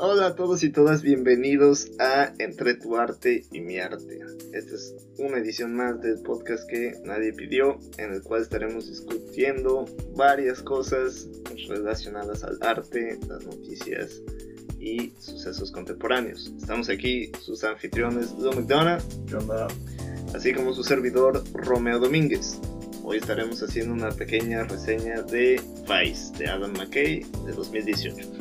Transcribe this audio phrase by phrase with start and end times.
[0.00, 4.20] Hola a todos y todas, bienvenidos a Entre tu arte y mi arte.
[4.52, 9.86] Esta es una edición más del podcast que nadie pidió, en el cual estaremos discutiendo
[10.14, 11.28] varias cosas
[11.68, 14.22] relacionadas al arte, las noticias
[14.78, 16.52] y sucesos contemporáneos.
[16.56, 19.02] Estamos aquí, sus anfitriones Lou McDonough,
[20.32, 22.60] así como su servidor Romeo Domínguez.
[23.02, 28.37] Hoy estaremos haciendo una pequeña reseña de Vice de Adam McKay de 2018.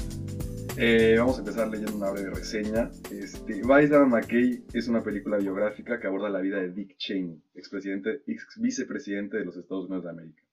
[0.79, 2.91] Eh, vamos a empezar leyendo una breve reseña.
[3.11, 8.21] Este, Adam McKay es una película biográfica que aborda la vida de Dick Cheney, expresidente,
[8.27, 10.43] ex vicepresidente de los Estados Unidos de América.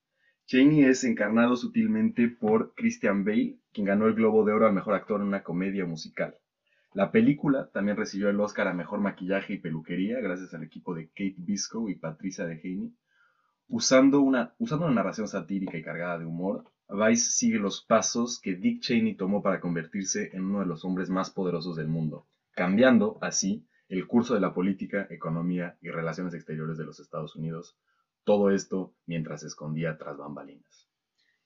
[0.46, 4.95] Cheney es encarnado sutilmente por Christian Bale, quien ganó el Globo de Oro al mejor
[4.95, 6.34] actor en una comedia musical.
[6.95, 11.09] La película también recibió el Oscar a mejor maquillaje y peluquería gracias al equipo de
[11.09, 12.95] Kate Biscoe y Patricia DeHaney
[13.68, 14.23] Usando
[14.59, 19.16] usando una narración satírica y cargada de humor, Vice sigue los pasos que Dick Cheney
[19.16, 24.07] tomó para convertirse en uno de los hombres más poderosos del mundo, cambiando así el
[24.07, 27.76] curso de la política, economía y relaciones exteriores de los Estados Unidos,
[28.24, 30.88] todo esto mientras se escondía tras bambalinas.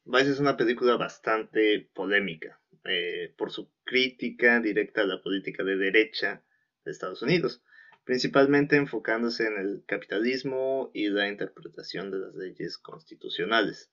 [0.04, 5.76] Vice es una película bastante polémica eh, por su crítica directa a la política de
[5.76, 6.42] derecha
[6.84, 7.62] de Estados Unidos
[8.08, 13.90] principalmente enfocándose en el capitalismo y la interpretación de las leyes constitucionales.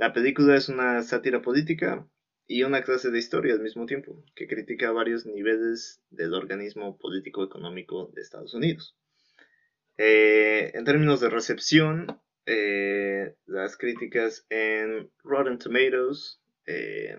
[0.00, 2.08] La película es una sátira política
[2.46, 8.10] y una clase de historia al mismo tiempo, que critica varios niveles del organismo político-económico
[8.14, 8.96] de Estados Unidos.
[9.98, 17.18] Eh, en términos de recepción, eh, las críticas en Rotten Tomatoes eh,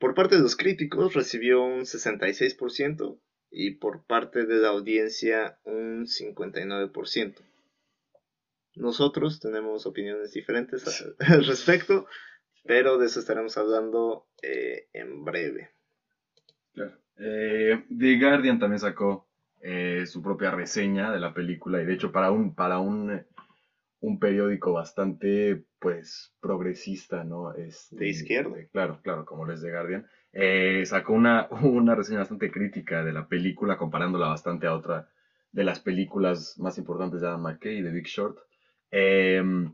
[0.00, 3.20] por parte de los críticos recibió un 66%,
[3.52, 7.34] y por parte de la audiencia un 59%.
[8.76, 10.84] Nosotros tenemos opiniones diferentes
[11.18, 12.06] al respecto,
[12.64, 15.70] pero de eso estaremos hablando eh, en breve.
[17.22, 19.28] Eh, The Guardian también sacó
[19.60, 23.22] eh, su propia reseña de la película y de hecho para un, para un,
[24.00, 27.52] un periódico bastante pues progresista, ¿no?
[27.54, 28.56] Este, de izquierda.
[28.72, 30.06] claro, claro, como lo es The Guardian.
[30.32, 35.10] Eh, sacó una, una reseña bastante crítica de la película, comparándola bastante a otra
[35.52, 38.38] de las películas más importantes de Adam McKay, de Big Short.
[38.90, 39.72] Em,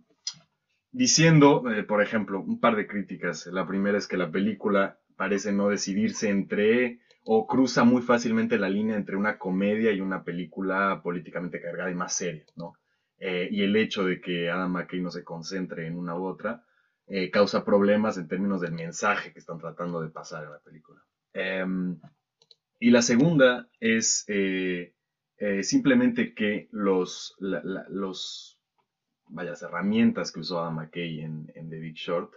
[0.96, 3.46] diciendo, eh, por ejemplo, un par de críticas.
[3.48, 8.70] La primera es que la película parece no decidirse entre o cruza muy fácilmente la
[8.70, 12.74] línea entre una comedia y una película políticamente cargada y más seria, ¿no?
[13.18, 16.64] Eh, y el hecho de que Adam McKay no se concentre en una u otra
[17.06, 21.02] eh, causa problemas en términos del mensaje que están tratando de pasar en la película.
[21.32, 21.98] Em,
[22.78, 24.24] y la segunda es
[25.62, 27.36] simplemente que los,
[29.28, 32.32] vayas, herramientas que usó Adam McKay en, The Big Short,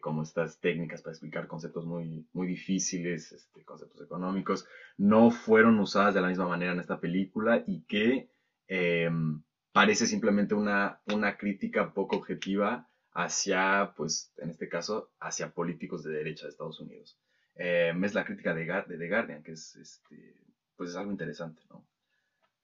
[0.00, 4.66] como estas técnicas para explicar conceptos muy, muy difíciles, este, conceptos económicos,
[4.98, 8.30] no fueron usadas de la misma manera en esta película y que
[8.68, 9.42] em,
[9.72, 16.12] parece simplemente una, una crítica poco objetiva hacia, pues, en este caso, hacia políticos de
[16.12, 17.18] derecha de Estados Unidos.
[17.56, 20.36] Eh, es la crítica de, de The Guardian, que es, este,
[20.76, 21.86] pues, es algo interesante, ¿no?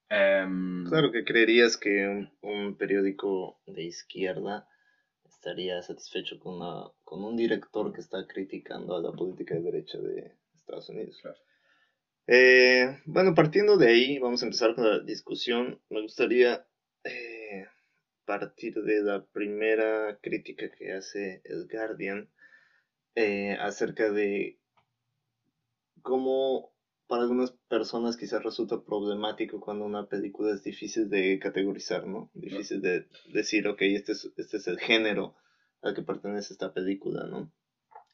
[0.09, 4.69] Em, claro que creerías que un, periódico de izquierda
[5.25, 6.59] estaría satisfecho con,
[7.03, 11.21] con un director que está criticando a la política de derecha de Estados Unidos.
[12.29, 15.81] Eh, bueno, partiendo de ahí, vamos a empezar con la discusión.
[15.91, 16.67] Me gustaría
[17.05, 17.67] eh,
[18.25, 22.29] partir de la primera crítica que hace el Guardian
[23.15, 24.59] eh, acerca de
[26.03, 26.73] cómo
[27.07, 32.31] para algunas personas quizás resulta problemático cuando una película es difícil de categorizar, ¿no?
[32.35, 35.37] Difícil de decir, ok, este es, este es el género
[35.83, 37.53] al que pertenece esta película, ¿no?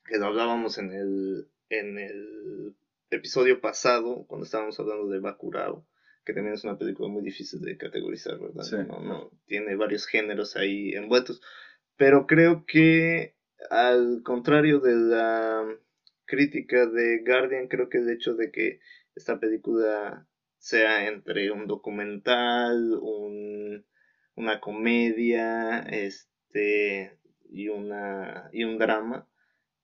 [0.04, 2.76] Que lo hablábamos en el, en el
[3.10, 5.86] episodio pasado, cuando estábamos hablando de Bakurao,
[6.24, 8.86] que también es una película muy difícil de categorizar, ¿verdad?
[8.86, 11.40] No, no, tiene varios géneros ahí envueltos.
[11.96, 13.36] Pero creo que
[13.70, 15.66] al contrario de la
[16.32, 18.80] crítica de Guardian, creo que el hecho de que
[19.14, 20.26] esta película
[20.56, 23.84] sea entre un documental, un,
[24.34, 27.18] una comedia, este
[27.50, 29.28] y una y un drama,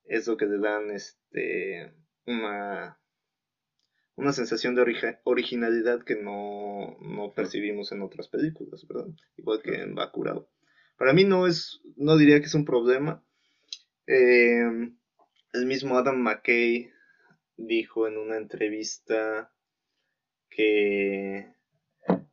[0.05, 1.93] es lo que le dan este
[2.25, 2.99] una
[4.15, 4.85] una sensación de
[5.23, 6.97] originalidad que no,
[7.35, 9.07] percibimos en otras películas, ¿verdad?
[9.37, 10.49] Igual que en Bakurao.
[10.97, 13.23] Para mí no es, no diría que es un problema.
[14.07, 14.91] Eh,
[15.53, 16.91] el mismo Adam McKay
[17.57, 19.51] dijo en una entrevista
[20.49, 21.53] que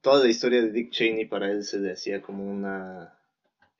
[0.01, 3.19] toda la historia de Dick Cheney para él se le hacía como una...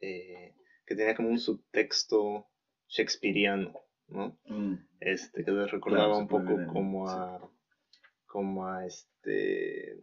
[0.01, 0.55] Eh,
[0.85, 2.47] que tenía como un subtexto
[2.89, 3.75] shakespeariano,
[4.09, 4.39] ¿no?
[4.47, 4.75] Mm.
[5.01, 7.51] Este, que les recordaba Claro, un poco como a,
[8.27, 9.99] como a este,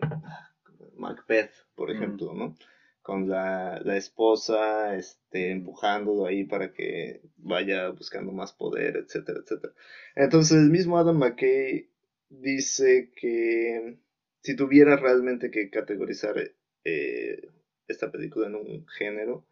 [0.96, 1.96] Macbeth, por Mm.
[1.96, 2.56] ejemplo, ¿no?
[3.04, 9.74] Con la, la esposa, este, empujándolo ahí para que vaya buscando más poder, etcétera, etcétera.
[10.16, 11.90] Entonces, el mismo Adam McKay
[12.30, 14.00] dice que
[14.42, 16.36] si tuviera realmente que categorizar
[16.84, 17.52] eh,
[17.88, 19.46] esta película en un género,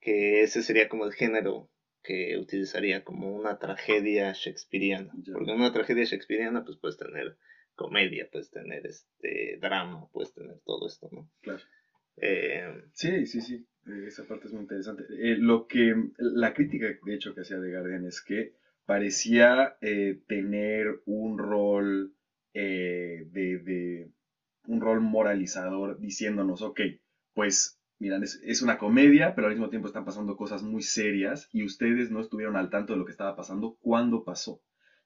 [0.00, 1.70] que ese sería como el género
[2.02, 5.12] que utilizaría como una tragedia shakespeariana.
[5.22, 5.34] Ya.
[5.34, 7.36] Porque una tragedia shakespeariana pues puedes tener
[7.74, 11.30] comedia, puedes tener este drama, puedes tener todo esto, ¿no?
[11.40, 11.62] Claro.
[12.20, 13.54] Eh, Sí, sí, sí.
[13.86, 15.04] Eh, Esa parte es muy interesante.
[15.08, 18.52] Eh, lo que, la crítica, de hecho, que hacía The Guardian es que
[18.86, 22.12] parecía eh, tener un rol
[22.54, 24.10] eh, de, de-
[24.66, 26.80] un rol moralizador diciéndonos, ok,
[27.34, 31.48] pues, miran, es, es una comedia, pero al mismo tiempo están pasando cosas muy serias
[31.52, 34.60] y ustedes no estuvieron al tanto de lo que estaba pasando cuando pasó.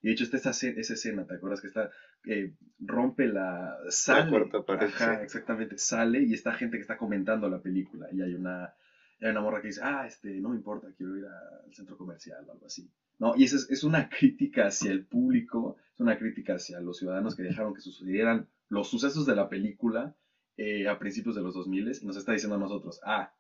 [0.05, 1.62] Y de hecho está esa, esa escena, ¿te acuerdas?
[1.62, 1.91] Que está,
[2.27, 7.49] eh, rompe la, sale, cuarta pared, ajá, exactamente, sale y está gente que está comentando
[7.49, 8.75] la película y hay una,
[9.23, 12.45] hay una morra que dice, ah, este, no me importa, quiero ir al centro comercial
[12.47, 12.87] o algo así.
[13.19, 13.35] ¿No?
[13.35, 17.35] Y esa es, es una crítica hacia el público, es una crítica hacia los ciudadanos
[17.35, 20.15] que dejaron que sucedieran los sucesos de la película
[20.59, 23.33] eh, a principios de los 2000 y nos está diciendo a nosotros, ah,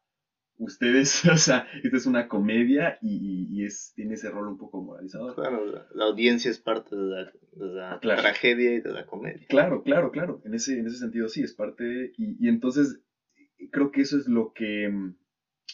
[0.58, 4.82] ustedes, o sea, esta es una comedia y, y- es, tiene ese rol un poco
[4.82, 5.34] moralizador.
[5.34, 8.22] claro, la, la audiencia es parte de la, de la Claro.
[8.22, 9.46] tragedia y de la comedia.
[9.48, 10.40] Claro, claro, claro.
[10.44, 12.12] En ese, en ese sentido sí, es parte.
[12.16, 13.00] Y, y entonces
[13.70, 14.90] creo que eso es lo que.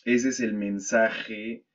[0.04, 1.66] Ese es el mensaje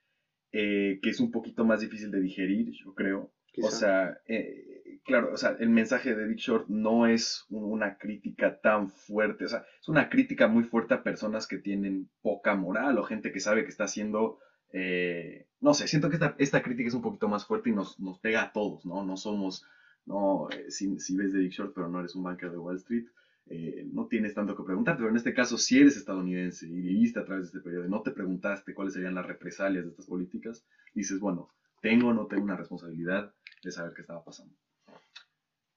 [0.51, 3.31] eh, que es un poquito más difícil de digerir, yo creo.
[3.51, 3.67] Quizá.
[3.67, 4.64] O sea, eh,
[5.05, 9.45] claro, o sea, el mensaje de Big Short no es un- una crítica tan fuerte.
[9.45, 13.31] O sea, es una crítica muy fuerte a personas que tienen poca moral o gente
[13.31, 14.39] que sabe que está haciendo.
[14.77, 17.97] eh, no sé, siento que esta, esta crítica es un poquito más fuerte y nos,
[17.99, 19.03] nos pega a todos, ¿no?
[19.05, 19.63] No somos
[20.05, 23.05] no, eh, si, ves de Big Short, pero no eres un banker de Wall Street,
[23.47, 24.99] eh, no tienes tanto que preguntarte.
[24.99, 27.89] Pero en este caso, si eres estadounidense y viviste a través de este periodo y
[27.89, 31.49] no te preguntaste cuáles serían las represalias de estas políticas, dices, bueno,
[31.81, 34.55] tengo o no tengo una responsabilidad de saber qué estaba pasando.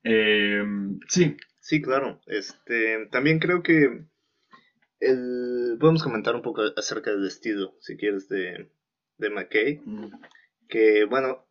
[0.04, 0.62] Eh,
[1.08, 1.36] sí,
[1.68, 2.18] Sí, claro.
[2.26, 4.06] Este, también creo que
[5.00, 8.70] el, podemos comentar un poco acerca del estilo, si quieres, de,
[9.18, 9.82] de McKay.
[9.84, 10.10] mm,
[10.66, 11.46] Que, bueno,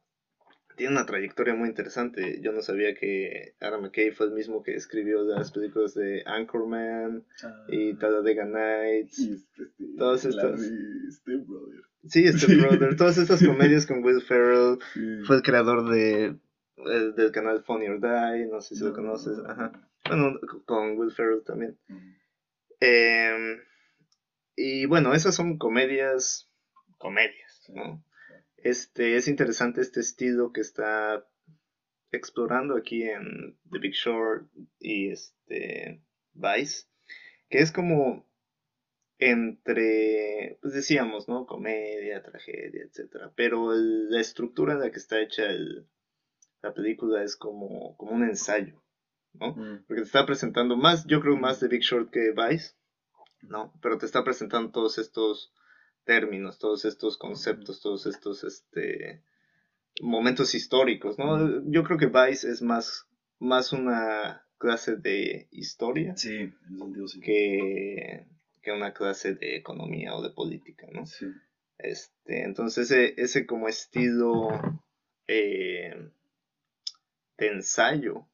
[0.76, 2.40] tiene una trayectoria muy interesante.
[2.42, 7.24] Yo no sabía que Adam McKay fue el mismo que escribió las películas de Anchorman
[7.68, 9.20] y Talladega Nights.
[9.20, 10.60] y este, este, Todas estas.
[10.60, 11.82] Step Brother.
[12.08, 12.96] Sí, este brother.
[12.96, 14.80] Todas estas comedias con Will Ferrell.
[14.94, 15.20] Sí.
[15.28, 16.38] Fue el creador de,
[16.86, 18.46] el- del canal Funny or Die.
[18.48, 18.96] No sé si lo No.
[18.96, 19.40] conoces.
[19.46, 19.72] Ajá.
[20.08, 21.78] Bueno, con Will Ferrell también.
[21.88, 22.14] Mm,
[22.80, 23.58] Eh,
[24.56, 26.48] y bueno, esas son comedias,
[27.00, 27.70] comedias.
[27.74, 28.04] ¿no?
[28.58, 31.28] Este, es interesante este estilo que está
[32.12, 34.48] explorando aquí en The Big Short
[34.80, 36.02] y este
[36.34, 36.86] Vice,
[37.50, 38.26] que es como
[39.20, 41.46] entre, pues decíamos, ¿no?
[41.46, 45.88] Comedia, tragedia, etcétera, pero el- la estructura en la que está hecha el-
[46.68, 48.82] la película es como, como un ensayo,
[49.34, 49.54] ¿no?
[49.56, 52.76] mm, Porque te está presentando más, yo creo más de Big Short que Vice,
[53.42, 53.74] ¿no?
[53.82, 55.54] Pero te está presentando todos estos
[56.04, 59.24] términos, todos estos conceptos, todos estos este
[60.02, 61.64] momentos históricos, ¿no?
[61.72, 63.08] Yo creo que Vice es más,
[63.40, 67.20] más una clase de historia Sí, sentido sí.
[67.22, 68.26] que,
[68.62, 71.06] que una clase de economía o de política, ¿no?
[71.06, 71.26] Sí.
[71.78, 74.50] Este, entonces ese, ese como estilo
[75.28, 76.10] eh,
[77.38, 78.28] de ensayo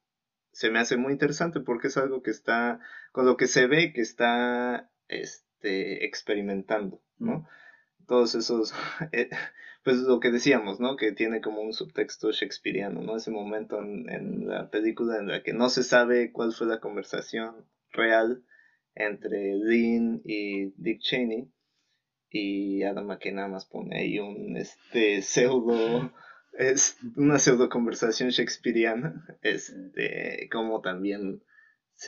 [0.54, 2.80] se me hace muy interesante porque es algo que está,
[3.12, 7.48] con lo que se ve que está este, experimentando, ¿no?
[8.06, 8.72] Todos esos,
[9.12, 9.30] eh,
[9.82, 10.96] pues lo que decíamos, ¿no?
[10.96, 13.16] Que tiene como un subtexto shakespeariano, ¿no?
[13.16, 16.80] Ese momento en, en la película en la que no se sabe cuál fue la
[16.80, 18.44] conversación real
[18.94, 21.50] entre Lynn y Dick Cheney
[22.30, 26.12] y Adam McKay nada más pone ahí un este pseudo
[26.58, 31.42] es una pseudo conversación shakespeariana este como también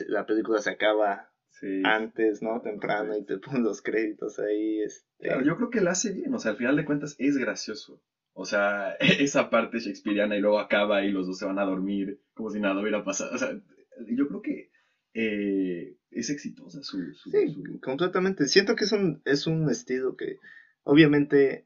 [0.07, 1.81] la película se acaba Sí.
[1.85, 5.91] antes no temprano y te ponen los créditos ahí este Claro, yo creo que la
[5.91, 7.99] hace bien, o sea, al final de cuentas es gracioso.
[8.33, 12.21] O sea, esa parte shakespeariana y luego acaba y los dos se van a dormir
[12.35, 13.33] como si nada hubiera pasado.
[13.33, 13.59] O sea,
[14.07, 14.69] yo creo que
[15.15, 16.99] eh, es exitosa su...
[17.15, 18.45] su- Sí, su- completamente.
[18.47, 20.35] Siento que es un, es un estilo que
[20.83, 21.65] obviamente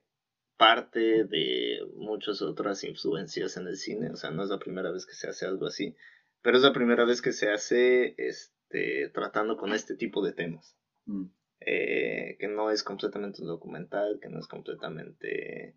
[0.62, 5.08] parte de muchas otras influencias en el cine, o sea, no es la primera vez
[5.08, 5.96] que se hace algo así,
[6.44, 10.78] pero es la primera vez que se hace este, tratando con este tipo de temas,
[11.08, 11.24] Mm,
[11.62, 15.76] eh, que no es completamente un documental, que no es completamente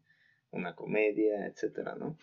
[0.50, 2.18] una comedia, etcétera, ¿no?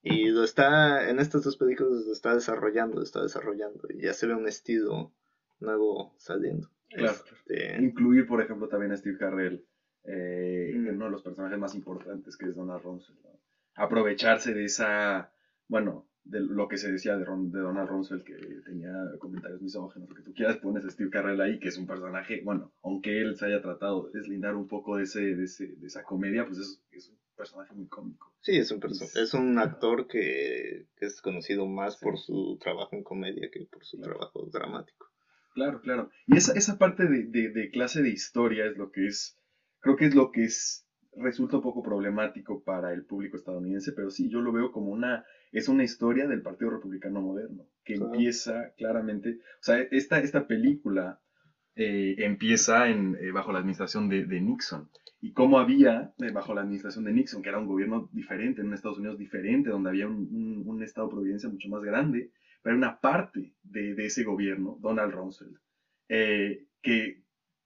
[0.00, 3.86] Y lo está, en estas dos películas lo está desarrollando, lo está desarrollando.
[3.90, 5.12] Y ya se ve un estilo
[5.58, 6.70] nuevo saliendo.
[6.88, 7.18] Claro.
[7.30, 9.66] Este, Incluir, por ejemplo, también a Steve Carrell
[10.04, 10.88] eh, Mm.
[10.96, 13.18] uno de los personajes más importantes que es Donald Rumsfeld.
[13.22, 13.30] ¿no?
[13.76, 15.32] Aprovecharse de esa,
[15.68, 20.08] bueno, de lo que se decía de, Ron- de Donald Rumsfeld, que tenía comentarios misóginos,
[20.08, 23.20] lo que tú quieras, pones a Steve Carrell ahí, que es un personaje, bueno, aunque
[23.20, 26.44] él se haya tratado de deslindar un poco de, ese, de, ese, de esa comedia,
[26.46, 28.34] pues es, es un personaje muy cómico.
[28.42, 32.04] sí, es un, Es- es un actor que, que es conocido más Sí.
[32.04, 34.12] por su trabajo en comedia que por su Claro.
[34.18, 35.06] trabajo dramático.
[35.54, 36.10] Claro, claro.
[36.26, 39.36] Y esa, esa parte de, de- de clase de historia es lo que es,
[39.80, 44.10] creo que es lo que es, resulta un poco problemático para el público estadounidense, pero
[44.10, 48.12] sí, yo lo veo como una, es una historia del Partido Republicano Moderno, que Claro.
[48.14, 51.20] empieza claramente, o sea, esta, esta película
[51.76, 54.90] eh, empieza en, eh, bajo la administración de, de Nixon.
[55.22, 58.68] Y cómo había, eh, bajo la administración de Nixon, que era un gobierno diferente, en
[58.68, 62.30] un Estados Unidos diferente, donde había un, un, un Estado de providencia mucho más grande,
[62.62, 65.56] pero una parte de, de ese gobierno, Donald Rumsfeld,
[66.08, 67.19] eh, que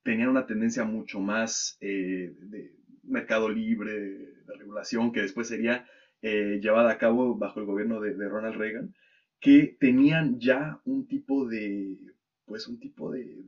[0.05, 5.87] tenían una tendencia mucho más eh, de mercado libre, de regulación, que después sería
[6.23, 8.95] eh, llevada a cabo bajo el gobierno de, Ronald Reagan,
[9.41, 11.99] que tenían ya un tipo de,
[12.47, 13.45] pues un tipo de,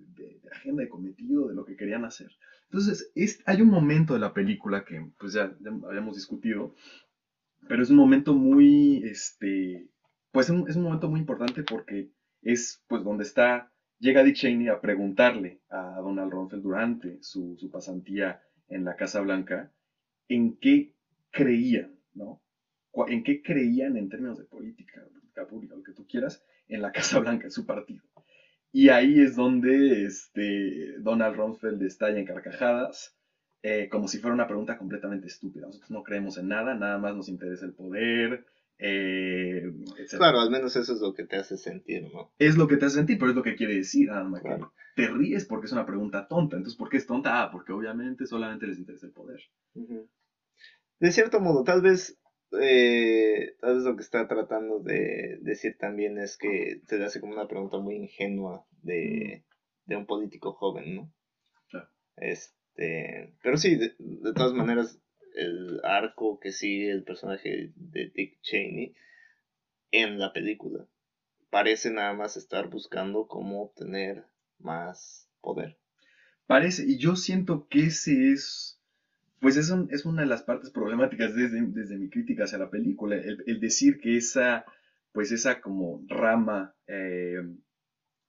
[0.52, 2.30] agenda, de cometido, de lo que querían hacer.
[2.64, 6.74] Entonces, es, hay un momento de la película que pues ya, ya habíamos discutido,
[7.68, 9.88] pero es un momento muy, este,
[10.32, 12.10] pues un- es un momento muy importante porque
[12.42, 18.42] es pues donde está, llega Dick Cheney a preguntarle a Donald Rumsfeld durante su, pasantía
[18.68, 19.72] en la Casa Blanca
[20.28, 20.94] en qué
[21.30, 22.42] creían, ¿no?
[23.08, 26.92] En qué creían en términos de política, política pública, lo que tú quieras, en la
[26.92, 28.02] Casa Blanca, en su partido.
[28.72, 33.16] Y ahí es donde este, Donald Rumsfeld estalla en carcajadas,
[33.62, 35.66] eh, como si fuera una pregunta completamente estúpida.
[35.66, 38.44] Nosotros no creemos en nada, nada más nos interesa el poder,
[38.78, 39.62] eh.
[40.16, 42.32] Claro, al menos eso es lo que te hace sentir, ¿no?
[42.38, 44.48] Es lo que te hace sentir, pero es lo que quiere decir, nada más que
[44.48, 44.72] Claro.
[44.94, 46.56] te ríes porque es una pregunta tonta.
[46.56, 47.42] Entonces, ¿por qué es tonta?
[47.42, 49.40] Ah, porque obviamente solamente les interesa el poder.
[50.98, 52.18] De cierto modo, tal vez,
[52.60, 57.20] eh, tal vez lo que está tratando de decir también es que se le hace
[57.20, 59.44] como una pregunta muy ingenua de,
[59.84, 61.12] de un político joven, ¿no?
[61.70, 61.88] Claro.
[62.16, 65.00] Este, pero sí, de, de todas maneras,
[65.36, 68.94] el arco que sigue el personaje de Dick Cheney
[69.90, 70.86] en la película
[71.50, 74.24] parece nada más estar buscando cómo obtener
[74.58, 75.78] más poder.
[76.46, 78.80] Parece, y yo siento que ese es,
[79.40, 82.70] pues es, un- es una de las partes problemáticas desde, desde mi crítica hacia la
[82.70, 84.64] película, el, decir que esa,
[85.12, 87.42] pues esa como rama, eh,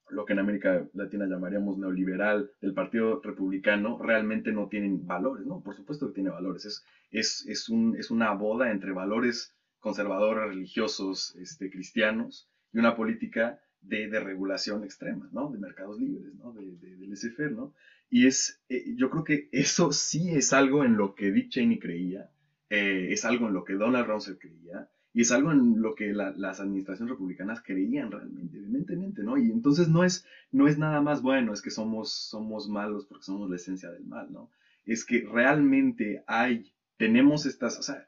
[0.09, 5.61] lo que en América Latina llamaríamos neoliberal del Partido Republicano, realmente no tienen valores, ¿no?
[5.61, 10.49] Por supuesto que tiene valores, es, es, es, un, es una boda entre valores conservadores,
[10.49, 15.51] religiosos, este, cristianos, y una política de, de regulación extrema, ¿no?
[15.51, 16.51] De mercados libres, ¿no?
[16.53, 17.73] De, de, laissez-faire, ¿no?
[18.09, 21.79] Y es, eh, yo creo que eso sí es algo en lo que Dick Cheney
[21.79, 22.29] creía,
[22.69, 26.13] eh, es algo en lo que Donald Rumsfeld creía, y es algo en lo que
[26.13, 29.37] la- las administraciones republicanas creían realmente, evidentemente, ¿no?
[29.37, 33.23] Y entonces no es, no es nada más bueno, es que somos, somos malos porque
[33.25, 34.49] somos la esencia del mal, ¿no?
[34.85, 38.05] Es que realmente hay, tenemos estas, o sea,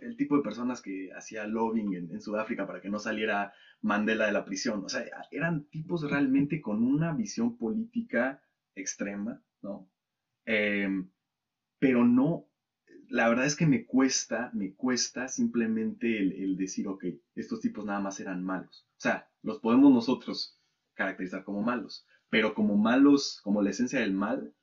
[0.00, 4.26] el tipo de personas que hacía lobbying en, en Sudáfrica para que no saliera Mandela
[4.26, 8.40] de la prisión, o sea, eran tipos realmente con una visión política
[8.74, 9.88] extrema, ¿no?
[10.46, 11.08] Em,
[11.80, 12.47] pero no,
[13.10, 18.00] la verdad es que me cuesta, me cuesta simplemente el, decir, ok, estos tipos nada
[18.00, 18.86] más eran malos.
[18.96, 20.58] O sea, los podemos nosotros
[20.94, 24.54] caracterizar como malos, pero como malos, como la esencia del mal,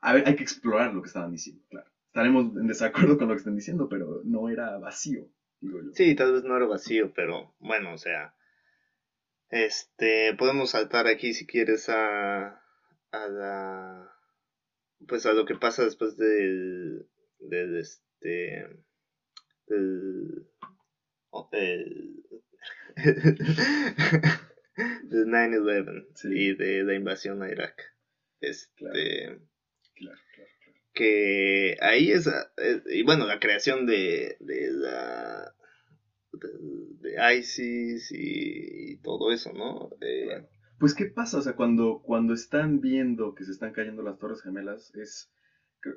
[0.00, 1.90] a ver, hay que explorar lo que estaban diciendo, claro.
[2.06, 5.28] Estaremos en desacuerdo con lo que están diciendo, pero no era vacío,
[5.60, 5.70] yo.
[5.92, 8.34] Sí, tal vez no era vacío, pero bueno, o sea,
[9.50, 12.62] este, podemos saltar aquí si quieres a,
[13.10, 14.12] a la,
[15.06, 17.06] pues a lo que pasa después del,
[17.38, 18.68] del este,
[19.66, 20.46] del,
[21.30, 22.24] o- el-
[25.04, 26.28] del 9-11 Sí.
[26.32, 27.94] y de la invasión a Irak.
[28.40, 29.40] Este, Claro.
[29.94, 30.50] Claro, claro,
[30.94, 35.54] que ahí es, eh, y bueno, la creación de, de la
[36.32, 36.48] de,
[37.10, 39.90] de ISIS y, y todo eso, ¿no?
[40.00, 40.48] Eh, Claro.
[40.80, 41.36] Pues, ¿qué pasa?
[41.36, 45.30] O sea, cuando, cuando están viendo que se están cayendo las Torres Gemelas, es.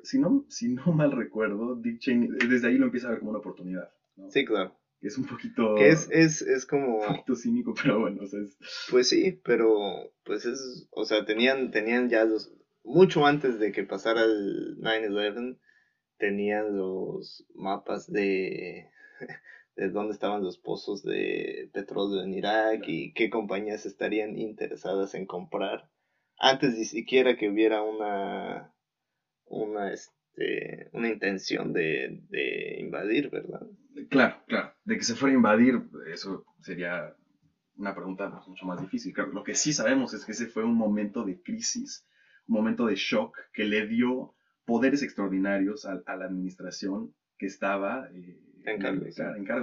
[0.02, 3.30] Si no, si no mal recuerdo, Dick Cheney, desde ahí lo empieza a ver como
[3.30, 3.90] una oportunidad.
[4.16, 4.30] ¿no?
[4.30, 4.76] sí, claro.
[5.00, 5.74] Es un poquito.
[5.74, 8.56] Que es, es, es como, un poquito cínico, pero bueno, o sea, es.
[8.90, 13.84] pues sí, pero pues es, o sea, tenían, tenían ya los, mucho antes de que
[13.84, 15.58] pasara el 9-11,
[16.18, 18.90] tenían los mapas de,
[19.76, 25.26] de dónde estaban los pozos de petróleo en Irak y qué compañías estarían interesadas en
[25.26, 25.88] comprar
[26.38, 28.72] antes ni siquiera que hubiera una
[29.46, 33.66] una este una intención de, de invadir, ¿verdad?
[34.10, 37.14] Claro, claro, de que se fuera a invadir, eso sería
[37.76, 39.12] una pregunta pues, mucho más difícil.
[39.12, 42.06] Claro, lo que sí sabemos es que ese fue un momento de crisis,
[42.46, 48.40] un momento de shock que le dio poderes extraordinarios a, la administración que estaba eh,
[48.64, 49.02] en, cargo,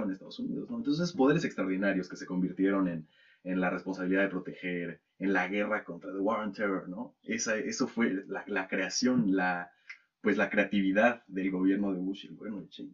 [0.04, 0.68] en, Estados Unidos.
[0.70, 3.08] Entonces, poderes extraordinarios que se convirtieron en,
[3.44, 7.16] en, la responsabilidad de proteger, en la guerra contra the war on terror, ¿no?
[7.22, 9.70] Esa, eso fue la, la, creación, la,
[10.20, 12.92] pues la creatividad del gobierno de Bush y el gobierno de Cheney,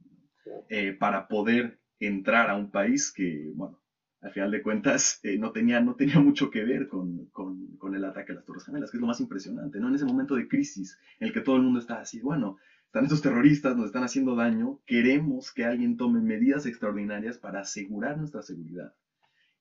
[0.68, 3.80] eh, para poder entrar a un país que, bueno,
[4.20, 7.94] al final de cuentas eh, no, tenía, no tenía mucho que ver con, con, con,
[7.94, 9.88] el ataque a las Torres Gemelas, que es lo más impresionante, ¿no?
[9.88, 12.58] En ese momento de crisis en el que todo el mundo está así, bueno,
[12.88, 18.16] están estos terroristas, nos están haciendo daño, queremos que alguien tome medidas extraordinarias para asegurar
[18.16, 18.94] nuestra seguridad.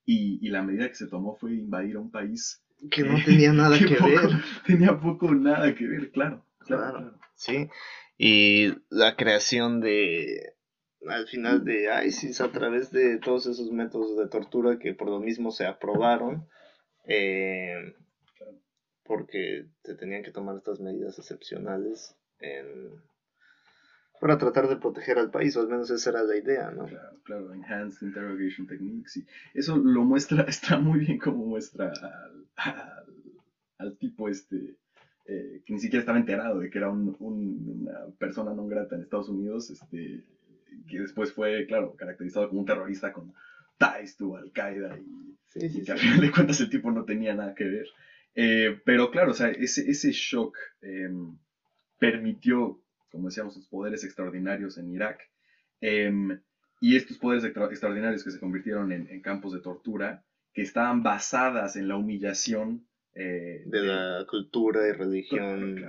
[0.05, 3.51] Y, y la medida que se tomó fue invadir a un país que no tenía
[3.51, 4.29] nada que, ver.
[4.65, 7.19] Tenía poco nada que ver, claro, claro, claro.
[7.35, 7.67] Sí,
[8.17, 10.53] y la creación de
[11.07, 15.19] al final de ISIS a través de todos esos métodos de tortura que por lo
[15.19, 16.47] mismo se aprobaron
[17.05, 17.93] eh,
[19.03, 22.15] porque se tenían que tomar estas medidas excepcionales
[24.19, 26.85] para tratar de proteger al país, o al menos esa era la idea, ¿no?
[26.85, 31.91] Claro, claro, Enhanced Interrogation Techniques, y eso lo muestra, está muy bien como muestra
[33.77, 34.77] al, tipo este,
[35.25, 39.01] eh, que ni siquiera estaba enterado de que era un, una persona no grata en
[39.01, 40.23] Estados Unidos, este,
[40.87, 43.33] que después fue, claro, caracterizado como un terrorista con
[43.77, 44.97] ties to Al-Qaeda
[45.55, 47.87] y, que al final de cuentas el tipo no tenía nada que ver.
[48.35, 51.37] Eh, pero claro, o sea, ese, ese shock em,
[51.97, 52.79] permitió,
[53.17, 55.19] como decíamos, los poderes extraordinarios en Irak.
[55.81, 56.39] Em,
[56.79, 61.87] y estos poderes extraordinarios que se convirtieron en, campos de tortura, que estaban basadas en
[61.87, 65.83] la humillación eh, de la cultura y religión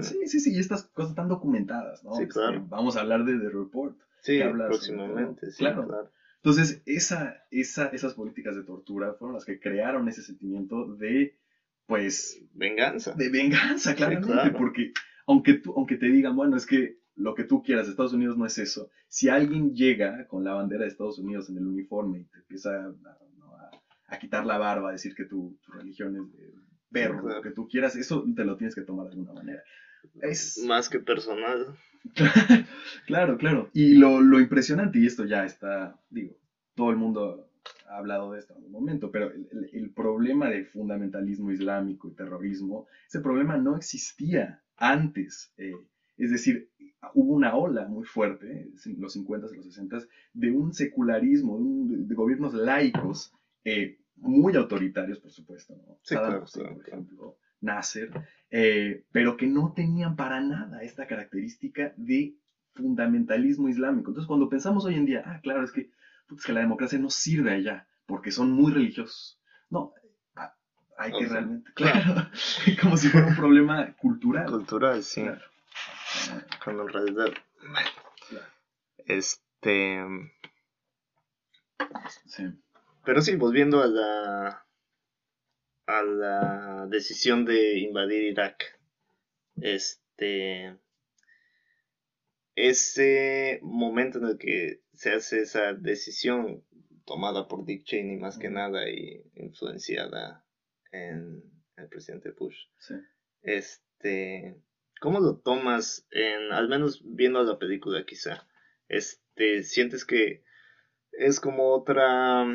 [0.00, 2.14] sí, sí, sí, y estas cosas están documentadas, ¿no?
[2.14, 2.56] Sí, claro.
[2.56, 3.98] Este, vamos a hablar de The Report.
[4.22, 6.10] Sí, próximamente, sí, claro.
[6.36, 11.38] Entonces, esa, esa, esas políticas de tortura fueron las que crearon ese sentimiento de,
[11.84, 12.40] pues...
[12.54, 13.12] Venganza.
[13.12, 14.92] De venganza, claramente, porque
[15.26, 18.46] aunque, tú, aunque te digan, bueno, es que lo que tú quieras, Estados Unidos no
[18.46, 18.90] es eso.
[19.08, 22.94] Si alguien llega con la bandera de Estados Unidos en el uniforme y te empieza
[24.08, 26.54] a, quitar la barba, a decir que tu, religión es de
[26.90, 29.62] perro, lo que tú quieras, eso te lo tienes que tomar de alguna manera.
[30.20, 31.76] Es más que personal.
[33.06, 33.70] claro, claro.
[33.72, 36.36] Y lo, lo, impresionante, y esto ya está, digo,
[36.74, 37.48] todo el mundo
[37.88, 42.14] ha hablado de esto en algún momento, pero el, el, problema del fundamentalismo islámico y
[42.14, 45.52] terrorismo, ese problema no existía antes.
[45.56, 45.74] Eh,
[46.16, 46.70] es decir,
[47.14, 52.14] hubo una ola muy fuerte en los 50s y los 60s de un secularismo, de,
[52.14, 53.32] gobiernos laicos
[53.64, 55.74] eh, muy autoritarios, por supuesto.
[55.76, 55.98] ¿no?
[56.06, 58.10] claro, por ejemplo, Nasser,
[58.50, 62.36] eh, pero que no tenían para nada esta característica de
[62.74, 64.10] fundamentalismo islámico.
[64.10, 65.90] Entonces, cuando pensamos hoy en día, ah, claro, es que,
[66.44, 69.40] que la democracia no sirve allá, porque son muy religiosos.
[69.70, 69.92] No,
[70.96, 72.28] hay que realmente, claro,
[72.82, 74.46] como si fuera un problema cultural.
[74.46, 75.22] Cultural, sí.
[75.22, 75.42] Claro.
[76.64, 77.34] Con alrededor.
[79.06, 80.04] Este.
[82.26, 82.44] Sí.
[83.04, 84.66] Pero sí, volviendo a la
[85.86, 88.78] a la decisión de invadir Irak.
[89.56, 90.76] Este
[92.56, 96.64] ese momento en el que se hace esa decisión
[97.04, 100.43] tomada por Dick Cheney más que nada y influenciada
[100.94, 101.42] en
[101.76, 102.56] el presidente Bush.
[103.42, 104.56] Este,
[105.00, 108.46] ¿cómo lo tomas en al menos viendo la película quizá?
[108.88, 110.44] Este, sientes que
[111.12, 112.46] es como otra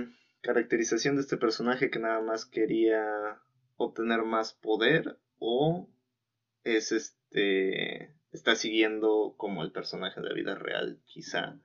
[0.42, 3.42] caracterización de este personaje que nada más quería
[3.78, 5.90] obtener más poder o
[6.64, 11.60] es este está siguiendo como el personaje de la vida real quizá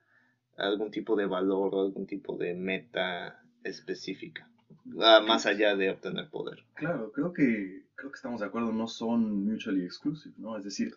[0.57, 4.49] algún tipo de valor o algún tipo de meta específica
[4.85, 6.63] más allá de obtener poder.
[6.75, 10.93] Claro creo que creo que estamos de acuerdo no son mutually exclusive no es decir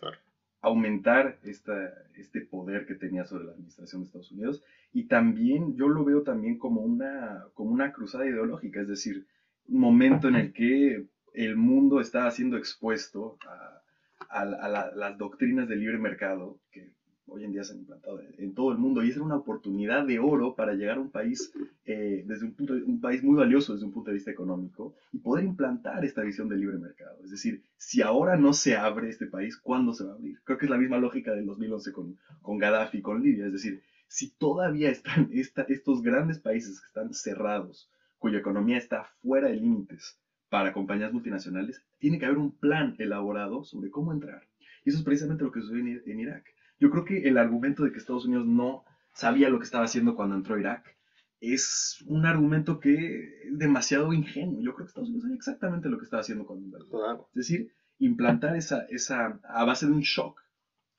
[0.61, 4.63] aumentar esta, este poder que tenía sobre la administración de Estados Unidos.
[4.93, 9.27] Y también yo lo veo también como una, como una cruzada ideológica, es decir,
[9.69, 13.83] un momento en el que el mundo está siendo expuesto a,
[14.31, 14.45] a,
[14.95, 16.93] las doctrinas del libre mercado que
[17.29, 20.19] hoy en día se han implantado en todo el mundo y es una oportunidad de
[20.19, 21.53] oro para llegar a un país
[21.85, 25.19] eh, desde un punto un país muy valioso desde un punto de vista económico y
[25.19, 29.27] poder implantar esta visión del libre mercado es decir si ahora no se abre este
[29.27, 32.19] país cuándo se va a abrir creo que es la misma lógica del 2011 con
[32.43, 37.91] con Gaddafi con Libia es decir si todavía están estos grandes países que están cerrados,
[38.19, 43.65] cuya economía está fuera de límites para compañías multinacionales, tiene que haber un plan elaborado
[43.65, 44.49] sobre cómo entrar.
[44.85, 46.45] Y eso es precisamente lo que sucede en Irak.
[46.79, 50.15] Yo creo que el argumento de que Estados Unidos no sabía lo que estaba haciendo
[50.15, 50.97] cuando entró a Irak
[51.41, 54.61] es un argumento que es demasiado ingenuo.
[54.61, 57.29] Yo creo que Estados Unidos sabía exactamente lo que estaba haciendo cuando entró.
[57.35, 60.41] Es decir, implantar esa, esa, a base de un shock,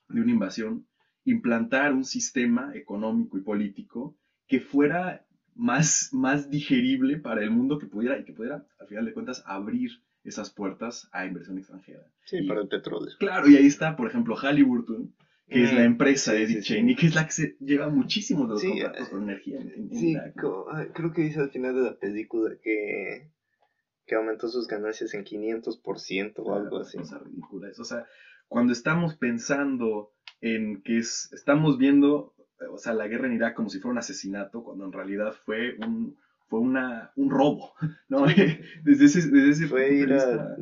[0.08, 0.88] de una invasión,
[1.26, 7.88] implantar un sistema económico y político que fuera más, más digerible para el mundo que
[7.88, 9.92] pudiera y que pudiera, al final de cuentas, abrir
[10.24, 12.04] esas puertas a inversión extranjera.
[12.26, 13.10] Sí, para el petróleo.
[13.20, 15.14] Claro, y ahí está, por ejemplo, Halliburton,
[15.50, 18.44] que es la mm, empresa de Dick Cheney, que es la que se lleva muchísimo
[18.44, 19.60] de los contratos eh, con energía.
[19.92, 20.16] sí,
[20.94, 23.32] creo que dice al final de la película que,
[24.06, 26.98] que aumentó sus ganancias en 500% o algo así.
[26.98, 27.70] Cosa ridícula.
[27.80, 28.06] O sea,
[28.48, 32.36] cuando estamos pensando en que es, estamos viendo,
[32.72, 35.76] o sea, la guerra en Irak como si fuera un asesinato, cuando en realidad fue
[35.78, 36.16] un,
[36.48, 37.74] fue una, un robo,
[38.08, 38.26] ¿no?
[38.84, 40.56] desde ese, desde ese fue ir a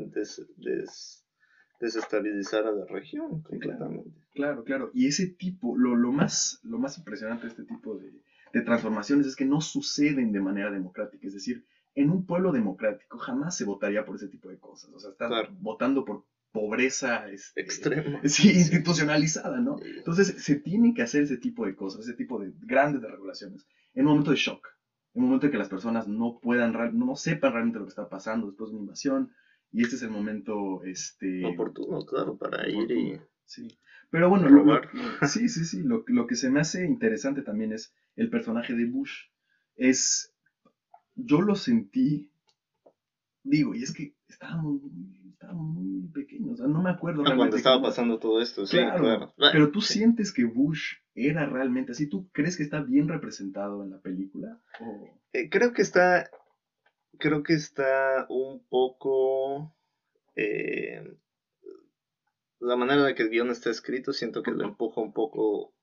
[1.80, 4.12] desestabilizar a la región completamente.
[4.34, 4.92] Claro, claro.
[4.94, 8.12] Y ese tipo, lo, lo, más, lo más impresionante de este tipo de,
[8.54, 11.28] de transformaciones es que no suceden de manera democrática.
[11.28, 14.92] Es decir, en un pueblo democrático jamás se votaría por ese tipo de cosas.
[14.94, 18.20] O sea, estás votando por pobreza este, extrema.
[18.24, 19.78] Sí, institucionalizada, ¿no?
[19.84, 24.06] Entonces se tiene que hacer ese tipo de cosas, ese tipo de grandes regulaciones en
[24.06, 24.68] un momento de shock,
[25.14, 28.08] en un momento en que las personas no puedan, no sepan realmente lo que está
[28.10, 29.32] pasando después de una invasión,
[29.72, 33.22] y este es el momento este, oportuno, claro, para ir y...
[33.46, 33.68] Sí.
[34.10, 34.82] Pero bueno, lo,
[35.28, 38.86] sí, sí, sí, lo, lo que se me hace interesante también es el personaje de
[38.86, 39.26] Bush.
[39.76, 40.34] Es,
[41.16, 42.30] yo lo sentí,
[43.44, 44.82] digo, y es que estábamos
[45.38, 47.24] estaba muy pequeño, o sea, no me acuerdo.
[47.26, 49.34] Ah, cuando estaba pasando todo esto, sí, claro.
[49.38, 53.92] Pero tú sientes que Bush era realmente así, ¿tú crees que está bien representado en
[53.92, 54.60] la película?
[55.34, 56.30] Eh, creo que está,
[57.18, 59.76] creo que está un poco...
[60.36, 61.18] Eh,
[62.60, 65.74] la manera en la que el guion está escrito, siento que lo empuja un poco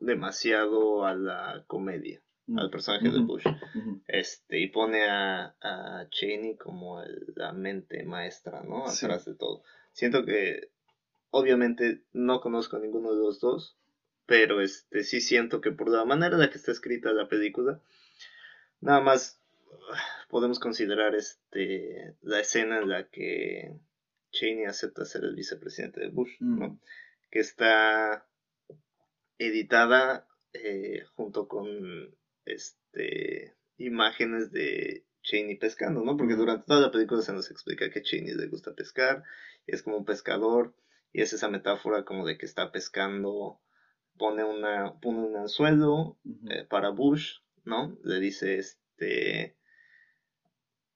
[0.00, 2.22] demasiado a la comedia
[2.56, 3.44] al personaje de Bush.
[4.08, 7.02] este, y pone a, a Cheney como
[7.34, 8.86] la mente maestra, ¿no?
[8.86, 9.62] Atrás de todo.
[9.92, 10.70] Siento que,
[11.30, 13.76] obviamente, no conozco a ninguno de los dos,
[14.26, 17.80] pero este, sí siento que por la manera en la que está escrita la película,
[18.80, 19.41] nada más
[20.28, 23.78] podemos considerar este, la escena en la que
[24.30, 26.68] Cheney acepta ser el vicepresidente de Bush, ¿no?
[26.68, 26.80] Mm.
[27.30, 28.26] Que está
[29.38, 36.16] editada eh, junto con este, imágenes de Cheney pescando, ¿no?
[36.16, 39.22] Porque durante toda la película se nos explica que Cheney le gusta pescar,
[39.66, 40.74] es como un pescador,
[41.12, 43.60] y es esa metáfora como de que está pescando,
[44.18, 47.98] pone, una, pone un anzuelo eh, para Bush, ¿no?
[48.02, 49.56] Le dice, este,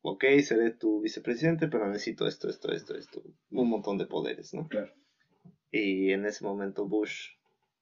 [0.06, 4.68] ok, seré tu vicepresidente, pero necesito esto, esto, esto, esto, un montón de poderes, ¿no?
[4.68, 4.92] Claro.
[5.70, 7.30] Y en ese momento Bush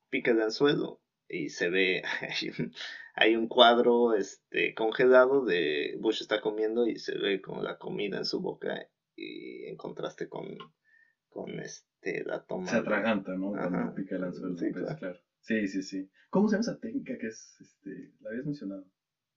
[0.08, 2.02] pica el anzuelo y se ve
[3.14, 8.18] hay un cuadro este congelado de Bush está comiendo y se ve como la comida
[8.18, 10.46] en su boca y en contraste con
[11.28, 15.18] con este la toma se atraganta no cuando pica el anzuelo sí, claro.
[15.40, 16.10] sí sí sí.
[16.30, 18.86] Cómo se llama esa técnica que es este la habías mencionado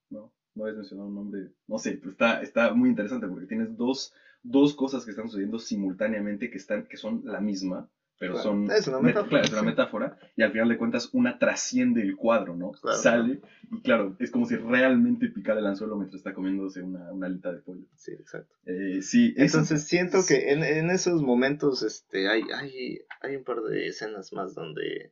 [0.10, 3.78] no no habías mencionado un nombre no sé pero está está muy interesante porque tienes
[3.78, 7.90] dos dos cosas que están sucediendo simultáneamente que están que son la misma
[8.20, 12.02] pero son es una metáfora, es una metáfora y al final de cuentas una trasciende
[12.02, 12.72] el cuadro, ¿no?
[12.96, 13.42] Sale
[13.72, 17.52] y claro, es como si realmente picara el anzuelo mientras está comiéndose una, una alita
[17.52, 17.86] de pollo.
[17.96, 18.56] Sí, exacto.
[18.66, 23.62] Eh, sí, entonces siento que en, en, esos momentos este hay, hay, hay un par
[23.62, 25.12] de escenas más donde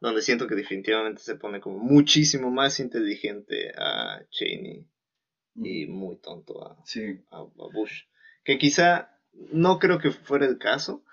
[0.00, 4.86] donde siento que definitivamente se pone como muchísimo más inteligente a Cheney
[5.56, 6.82] y muy tonto a,
[7.30, 8.04] a Bush.
[8.44, 9.18] Que quizá
[9.52, 11.04] no creo que fuera el caso,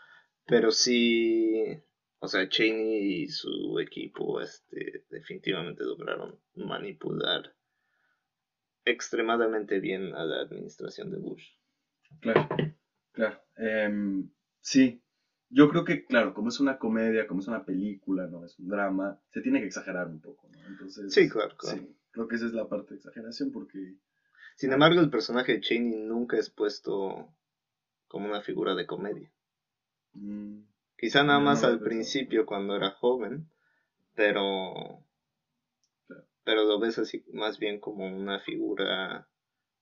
[0.45, 1.81] pero sí,
[2.19, 7.55] o sea, Cheney y su equipo este, definitivamente lograron manipular
[8.85, 11.43] extremadamente bien a la administración de Bush.
[12.21, 12.47] Claro,
[13.11, 13.41] claro.
[13.57, 14.29] Em,
[14.61, 15.01] sí,
[15.55, 18.67] yo creo que, claro, como es una comedia, como es una película, no es un
[18.67, 20.67] drama, se tiene que exagerar un poco, ¿no?
[20.67, 21.77] Entonces, sí, claro, claro.
[21.77, 23.95] Sí, creo que esa es la parte de exageración porque...
[24.57, 27.29] Sin embargo, el personaje de Cheney nunca es puesto
[28.09, 29.31] como una figura de comedia.
[30.13, 30.63] Mm.
[30.97, 33.49] Quizá nada más al principio cuando era joven,
[34.13, 35.05] pero
[36.43, 39.27] pero lo ves así más bien como una figura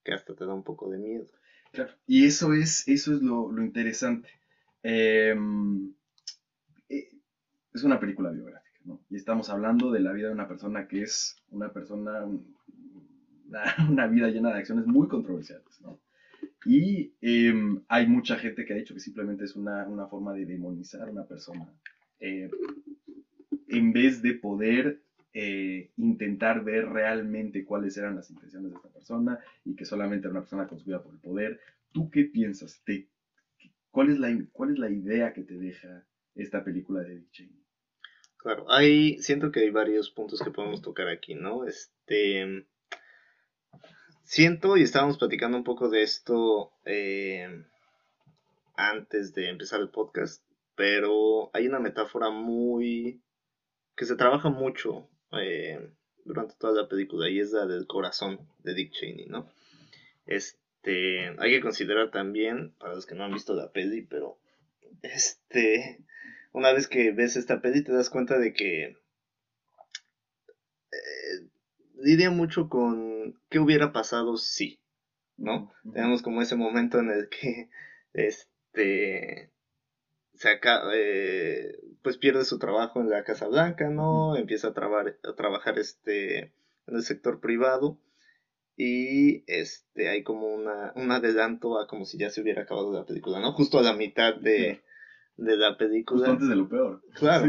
[0.03, 1.27] que hasta te da un poco de miedo.
[1.71, 1.93] Claro.
[2.07, 4.29] Y eso es, eso es lo, interesante.
[4.83, 5.93] Em,
[6.89, 7.09] eh,
[7.73, 8.63] es una película biográfica.
[9.09, 12.25] Y estamos hablando de la vida de una persona que es una persona,
[13.89, 15.99] una, vida llena de acciones muy controversiales, ¿no?
[16.65, 21.07] Y em, hay mucha gente que ha dicho que simplemente es una, forma de demonizar
[21.07, 21.65] a una persona.
[22.19, 22.49] Eh,
[23.69, 25.01] en vez de poder
[25.33, 30.31] eh, intentar ver realmente cuáles eran las intenciones de esta persona y que solamente era
[30.31, 31.59] una persona consumida por el poder.
[31.91, 32.81] ¿Tú qué piensas?
[33.93, 36.03] Cuál, es la, ¿Cuál es la idea que te deja
[36.33, 37.63] esta película de Dick Cheney?
[38.37, 41.65] Claro, hay, siento que hay varios puntos que podemos tocar aquí, ¿no?
[41.65, 42.65] Este,
[44.23, 47.63] siento, y estábamos platicando un poco de esto eh,
[48.75, 50.43] antes de empezar el podcast,
[50.75, 53.21] pero hay una metáfora muy
[53.95, 55.87] que se trabaja mucho eh,
[56.25, 59.47] durante toda la película y es la del corazón de Dick Cheney, ¿no?
[60.25, 64.37] Este, hay que considerar también, para los que no han visto la peli, pero
[65.01, 65.99] este,
[66.51, 68.97] una vez que ves esta peli te das cuenta de que
[70.91, 71.47] eh,
[71.95, 74.79] lidia mucho con qué hubiera pasado si,
[75.37, 75.73] ¿no?
[75.93, 77.69] Tenemos como ese momento en el que
[78.13, 79.51] este
[80.35, 84.35] se acaba, eh, pues pierde su trabajo en la Casa Blanca, ¿no?
[84.35, 86.51] Empieza a, trabar, a trabajar este,
[86.87, 87.99] en el sector privado
[88.75, 93.05] y este hay como una, un adelanto a como si ya se hubiera acabado la
[93.05, 93.53] película, ¿no?
[93.53, 94.81] Justo a la mitad de,
[95.37, 96.19] de la película.
[96.19, 97.03] Justo antes de lo peor.
[97.13, 97.47] Claro.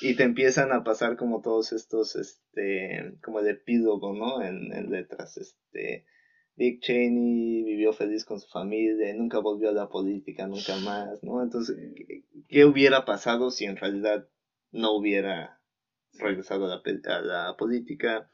[0.00, 4.42] Y te empiezan a pasar como todos estos, este, como el epílogo, ¿no?
[4.42, 6.04] En, en letras, este,
[6.56, 11.42] Dick Cheney vivió feliz con su familia, nunca volvió a la política, nunca más, ¿no?
[11.42, 11.76] Entonces,
[12.48, 14.26] ¿qué, hubiera pasado si en realidad
[14.72, 15.60] no hubiera
[16.14, 16.82] regresado a la,
[17.14, 18.30] a la política?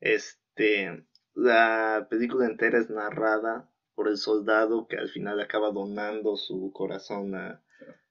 [0.00, 1.05] Este,
[1.36, 7.34] la película entera es narrada por el soldado que al final acaba donando su corazón
[7.34, 7.62] a,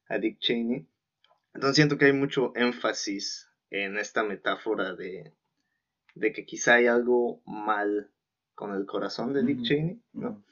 [0.07, 0.87] a Dick Cheney.
[1.53, 5.33] Entonces siento que hay mucho énfasis en esta metáfora de,
[6.13, 8.11] de que quizá hay algo mal
[8.53, 10.43] con el corazón de Dick Cheney, ¿no?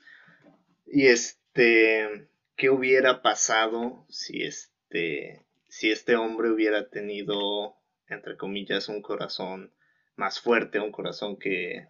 [0.87, 7.75] Y este, ¿qué hubiera pasado si este, si este hombre hubiera tenido,
[8.07, 9.71] entre comillas, un corazón
[10.15, 11.87] más fuerte, un corazón que,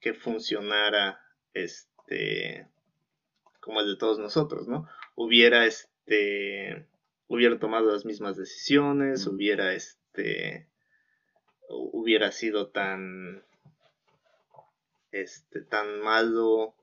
[0.00, 1.20] que funcionara,
[1.54, 2.68] este,
[3.60, 4.88] como el de todos nosotros, ¿no?
[5.14, 6.86] Hubiera, este,
[7.28, 10.68] hubiera tomado las mismas decisiones, hubiera, este,
[11.68, 13.42] hubiera sido tan
[15.12, 16.74] este, tan malo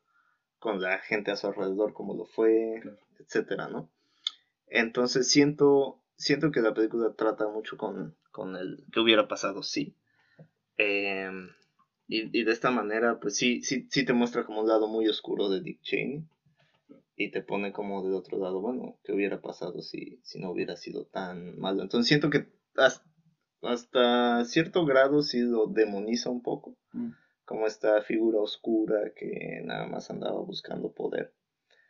[0.59, 2.81] con la gente a su alrededor como lo fue,
[3.19, 3.89] etcétera, ¿no?
[4.67, 9.95] Entonces siento, siento que la película trata mucho con, con el que hubiera pasado, sí.
[10.77, 11.49] Em,
[12.07, 15.49] y, de esta manera, pues sí, sí, sí te muestra como un lado muy oscuro
[15.49, 16.23] de Dick Cheney.
[17.15, 20.75] Y te pone como del otro lado, bueno, ¿qué hubiera pasado si, si no hubiera
[20.75, 21.83] sido tan malo?
[21.83, 22.47] Entonces siento que
[23.61, 26.75] hasta, cierto grado sí lo demoniza un poco.
[26.91, 27.11] Mm
[27.45, 31.33] como esta figura oscura que nada más andaba buscando poder.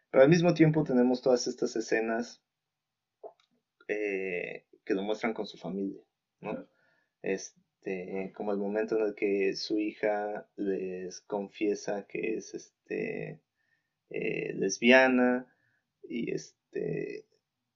[0.09, 2.41] Pero al mismo tiempo tenemos todas estas escenas
[3.87, 6.01] eh, que lo muestran con su familia,
[6.39, 6.67] ¿no?
[7.83, 13.41] Este, como el momento en el que su hija les confiesa que es este
[14.09, 15.53] eh, lesbiana
[16.01, 17.25] y este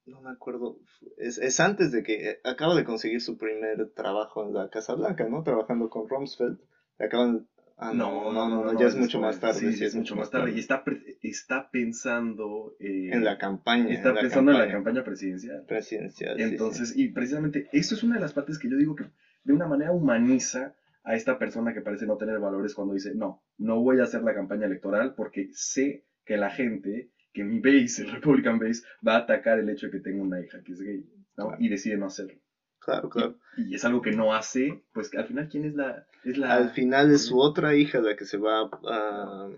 [0.06, 0.80] no me acuerdo,
[1.18, 5.28] es, es, antes de que acaba de conseguir su primer trabajo en la Casa Blanca,
[5.28, 5.44] ¿no?
[5.44, 6.62] Trabajando con Rumsfeld.
[6.98, 9.72] Acaban Ah, no, no, no, ya es mucho más tarde.
[9.72, 10.52] Sí, es mucho más tarde.
[10.52, 10.84] Y está,
[11.22, 12.76] está pensando.
[12.80, 13.94] Eh, en la campaña.
[13.94, 15.64] Está pensando en la campaña presidencial.
[15.68, 16.42] Presidencial.
[16.42, 19.04] Entonces, y precisamente, eso es una de las partes que yo digo que
[19.48, 23.42] de una manera humaniza a esta persona que parece no tener valores cuando dice, no,
[23.58, 28.02] no voy a hacer la campaña electoral porque sé que la gente, que mi base,
[28.04, 30.82] el Republican base, va a atacar el hecho de que tengo una hija que es
[30.82, 31.56] gay, ¿no?
[31.60, 32.38] Y decide no hacerlo.
[32.80, 33.40] Claro, claro.
[33.58, 36.54] Y, es algo que no hace, pues al final, ¿quién es la, es la...
[36.54, 39.50] Al final es su otra hija la que se va a,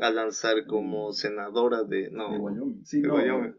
[0.00, 2.10] a lanzar como senadora de...
[2.10, 2.84] No, de Wyoming.
[2.84, 3.54] Sí, de no, Wyoming.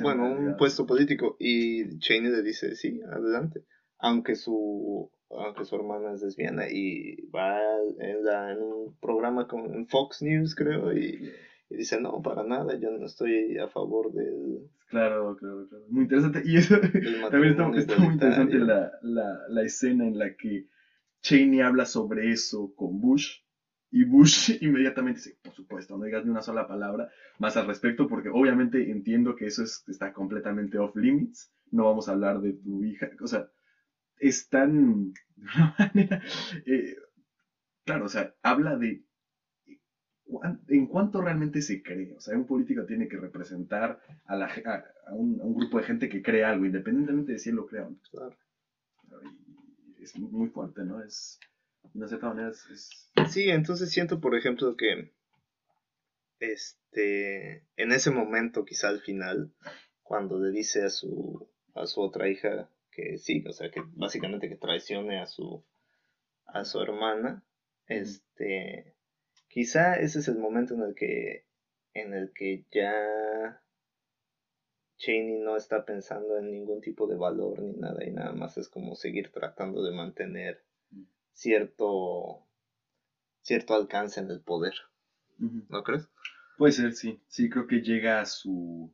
[0.00, 1.36] bueno, un puesto político.
[1.40, 3.64] Y Cheney le dice, sí, adelante.
[4.00, 7.58] Aunque su, aunque su hermana es lesbiana y va
[7.98, 11.30] en, la, en un programa con Fox News, creo, y
[11.70, 14.68] y dice, no, para nada, yo no estoy a favor del...
[14.88, 15.84] Claro, claro, claro.
[15.88, 16.42] Muy interesante.
[16.44, 16.80] Y eso
[17.30, 20.66] también está, muy interesante la, la, la, escena en la que
[21.22, 23.38] Cheney habla sobre eso con Bush.
[23.92, 27.08] Y Bush inmediatamente dice, por supuesto, no digas ni una sola palabra
[27.38, 31.52] más al respecto, porque obviamente entiendo que eso es, está completamente off limits.
[31.70, 33.10] No vamos a hablar de tu hija.
[33.22, 33.48] O sea,
[34.20, 35.12] es tan...
[35.12, 36.22] De una manera...
[36.66, 36.96] Eh,
[37.84, 39.04] claro, o sea, habla de
[40.68, 42.14] en cuánto realmente se cree.
[42.14, 44.46] O sea, un político tiene que representar a, la,
[45.06, 47.90] a, un, grupo de gente que cree algo, independientemente de si él lo crea o
[47.90, 47.98] no.
[49.98, 51.02] Y es muy fuerte, ¿no?
[51.02, 51.38] Es,
[51.92, 55.12] de cierta manera es, Sí, entonces siento, por ejemplo, que
[56.38, 59.52] este, en ese momento, quizá al final,
[60.02, 64.48] cuando le dice a su, a su otra hija que sí, o sea, que básicamente
[64.48, 65.64] que traicione a su,
[66.46, 67.44] a su hermana,
[67.86, 68.94] este,
[69.48, 71.46] quizá ese es el momento en el que,
[71.94, 73.62] en el que ya
[74.98, 78.68] Cheney no está pensando en ningún tipo de valor ni nada y nada más es
[78.68, 80.62] como seguir tratando de mantener
[81.32, 82.46] cierto
[83.42, 84.74] cierto alcance en el poder.
[85.38, 86.08] ¿No crees?
[86.58, 87.20] Puede ser, sí.
[87.28, 88.92] Sí, creo que llega a su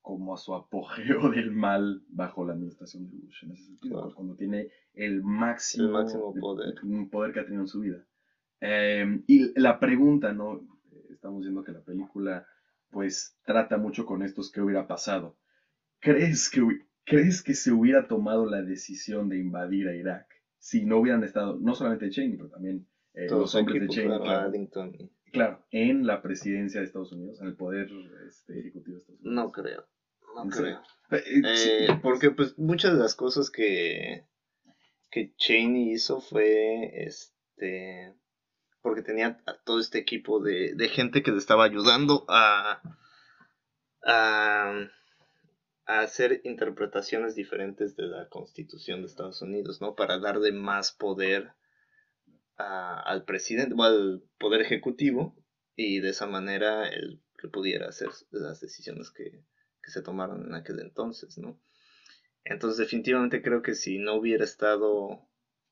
[0.00, 4.34] como a su apogeo del mal bajo la administración de Bush en ese sentido, cuando
[4.34, 6.74] tiene el máximo, máximo poder.
[7.10, 8.04] poder que ha tenido en su vida.
[8.60, 10.60] Em, y la pregunta, ¿no?
[11.10, 12.46] Estamos viendo que la película
[12.90, 15.36] pues trata mucho con estos que hubiera pasado.
[16.00, 16.62] ¿Crees que,
[17.04, 20.26] ¿Crees que se hubiera tomado la decisión de invadir a Irak
[20.60, 24.52] si no hubieran estado, no solamente Cheney, pero también eh, los hombres de Cheney, claro,
[25.70, 27.88] en la presidencia de Estados Unidos, en el poder
[28.26, 29.34] este, ejecutivo de Estados Unidos?
[29.34, 29.86] No creo,
[30.34, 30.82] no creo.
[31.10, 34.26] Eh, eh, porque pues muchas de las cosas que,
[35.10, 38.14] que Cheney hizo fue, este,
[38.82, 42.80] porque tenía todo este equipo de, de gente que le estaba ayudando a,
[44.04, 44.88] a,
[45.86, 49.94] hacer interpretaciones diferentes de la constitución de Estados Unidos, ¿no?
[49.96, 51.52] Para darle más poder
[52.60, 55.36] al presidente o al poder ejecutivo
[55.76, 59.44] y de esa manera él pudiera hacer las decisiones que,
[59.82, 61.58] que se tomaron en aquel entonces, ¿no?
[62.44, 65.28] Entonces definitivamente creo que si no hubiera estado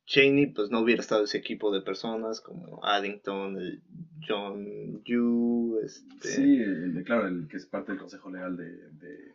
[0.06, 3.82] Cheney, pues no hubiera estado ese equipo de personas como Addington, el
[4.26, 6.28] John Yu, este...
[6.28, 6.64] Sí,
[7.04, 9.34] claro, el que es parte del Consejo Legal de, de,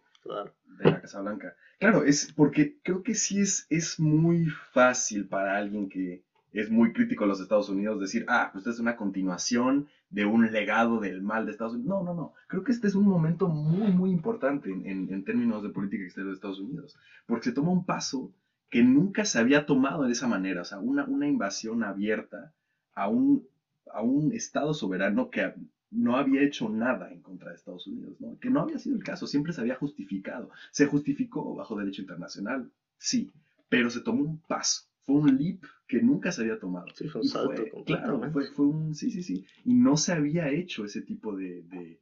[0.79, 1.55] la Casa Blanca.
[1.79, 6.93] Claro, es porque creo que sí es, es muy fácil para alguien que es muy
[6.93, 11.21] crítico a los Estados Unidos decir, ah, pues es una continuación de un legado del
[11.21, 11.89] mal de Estados Unidos.
[11.89, 12.33] No, no, no.
[12.47, 16.31] Creo que este es un momento muy, muy importante en, en términos de política exterior
[16.31, 18.31] de Estados Unidos, porque se toma un paso
[18.73, 22.53] que nunca se había tomado de esa manera, o sea, una, una invasión abierta
[22.95, 23.47] a un,
[23.91, 25.53] a un Estado soberano que
[25.91, 29.27] no había hecho nada en contra de Estados Unidos, que no había sido el caso,
[29.27, 30.49] siempre se había justificado.
[30.71, 33.31] Se justificó bajo derecho internacional, sí,
[33.69, 36.87] pero se tomó un paso, fue un leap que nunca se había tomado.
[36.95, 37.63] Sí, fue un salto.
[37.85, 41.63] claro, fue, fue, un, sí, sí, sí, y no se había hecho ese tipo de,
[41.63, 42.01] de,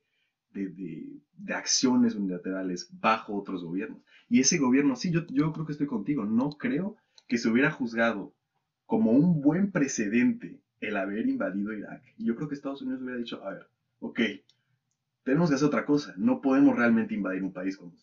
[0.52, 4.02] de, de acciones unilaterales bajo otros gobiernos.
[4.30, 6.96] Y ese gobierno, sí, yo, yo creo que estoy contigo, no creo
[7.28, 8.34] que se hubiera juzgado
[8.86, 12.04] como un buen precedente el haber invadido Irak.
[12.18, 13.68] Y yo creo que Estados Unidos hubiera dicho, a ver,
[14.00, 14.20] ok,
[15.24, 17.98] tenemos que hacer otra cosa, no podemos realmente invadir un país cuando,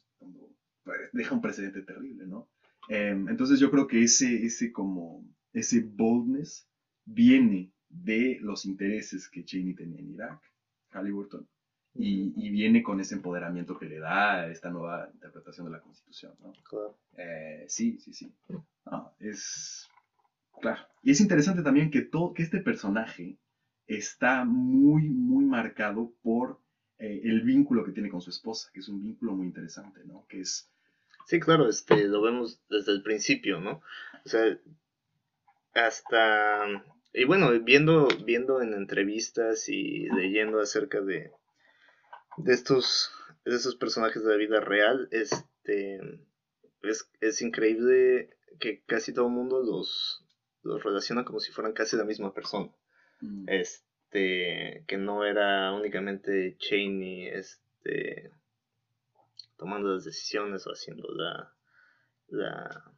[0.84, 2.48] pues, deja un precedente terrible, ¿no?
[2.88, 6.66] Em, entonces yo creo que ese, ese como, ese boldness
[7.04, 10.40] viene de los intereses que Cheney tenía en Irak,
[10.90, 11.46] Halliburton,
[11.94, 16.52] y, viene con ese empoderamiento que le da esta nueva interpretación de la Constitución, ¿no?
[16.68, 16.96] Claro.
[17.16, 18.32] Eh, sí, sí, sí.
[19.18, 19.88] es
[20.60, 20.80] claro.
[21.02, 23.38] Y es interesante también que, todo, que este personaje
[23.86, 26.60] está muy, muy marcado por
[26.98, 30.26] eh, el vínculo que tiene con su esposa, que es un vínculo muy interesante, ¿no?
[30.28, 30.70] Que es...
[31.28, 33.82] Sí, claro, este, lo vemos desde el principio, ¿no?
[34.24, 34.58] O sea,
[35.74, 36.64] hasta...
[37.12, 41.30] Y bueno, viendo, viendo en entrevistas y leyendo acerca de,
[42.38, 43.12] de estos,
[43.44, 46.00] de estos personajes de la vida real, este,
[46.80, 50.24] es, es increíble que casi todo el mundo los,
[50.62, 52.70] los relaciona como si fueran casi la misma persona.
[53.20, 53.44] Mm.
[53.50, 58.30] Este, que no era únicamente Cheney, este,
[59.58, 61.52] tomando las decisiones o haciendo la,
[62.28, 62.92] la,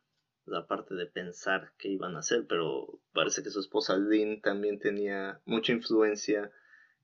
[0.44, 4.78] la parte de pensar qué iban a hacer, pero parece que su esposa Lynn también
[4.78, 6.52] tenía mucha influencia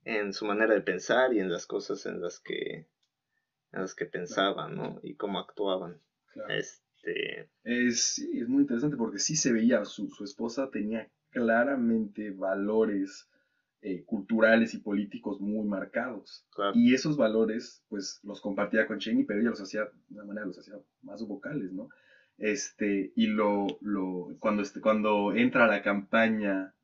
[0.05, 2.87] en su manera de pensar y en las cosas en las que
[3.73, 5.01] en las que pensaban, ¿no?
[5.03, 6.01] Y cómo actuaban.
[6.49, 7.51] Este...
[7.65, 13.29] Es, sí, es muy interesante porque sí se veía, su, su esposa tenía claramente valores
[13.83, 16.47] eh, culturales y políticos muy marcados.
[16.75, 20.47] Y esos valores, pues, los compartía con Cheney, pero ella los hacía, de una manera
[20.47, 21.89] los hacía más vocales, ¿no?
[22.39, 26.75] Este, y lo, lo, cuando, este, cuando entra la campaña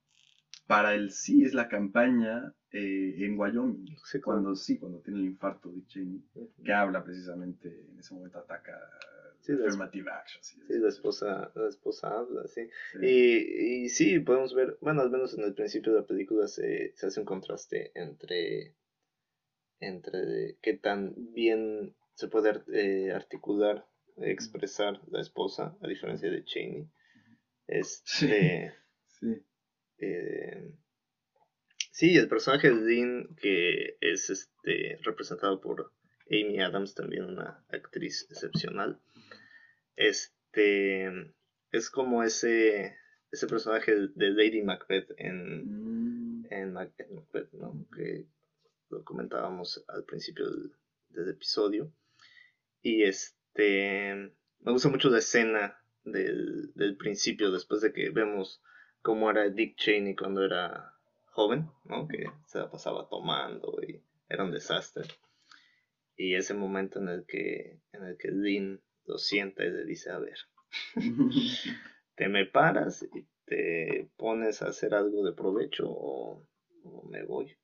[0.67, 5.71] para el sí, es la campaña eh, en Wyoming, cuando sí, cuando tiene el infarto
[5.71, 6.23] de Cheney,
[6.65, 8.79] que habla precisamente, en ese momento ataca
[9.43, 10.11] sí, affirmative.
[10.41, 12.69] Sí, la esposa, la esposa habla, sí.
[13.01, 16.93] Y, y, sí, podemos ver, bueno, al menos en el principio de la película se,
[16.97, 18.75] se hace un contraste entre,
[19.81, 23.87] entre qué tan bien se puede eh, articular,
[24.19, 26.89] expresar la esposa, a diferencia de Cheney.
[27.67, 28.75] Este.
[29.23, 29.41] Sí.
[29.99, 30.75] Eh,
[31.93, 35.93] sí, el personaje de Dean, que es este representado por
[36.29, 39.01] Amy Adams, también una actriz excepcional.
[39.97, 41.35] Este
[41.71, 42.97] es como ese
[43.33, 46.47] ese personaje de Lady Macbeth en, mm.
[46.51, 47.87] en Macbeth, ¿no?
[47.97, 48.27] Que
[48.91, 51.91] lo comentábamos al principio del, episodio.
[52.83, 58.63] Y este me gusta mucho la escena del, del principio, después de que vemos
[59.03, 60.95] cómo era Dick Cheney cuando era
[61.27, 62.07] joven, ¿no?
[62.07, 65.05] Que se la pasaba tomando y era un desastre.
[66.17, 70.11] Y ese momento en el que, en el que Lynn lo sienta y le dice,
[70.11, 70.37] a ver,
[72.17, 76.47] te me paras y te pones a hacer algo de provecho o,
[77.11, 77.57] me voy.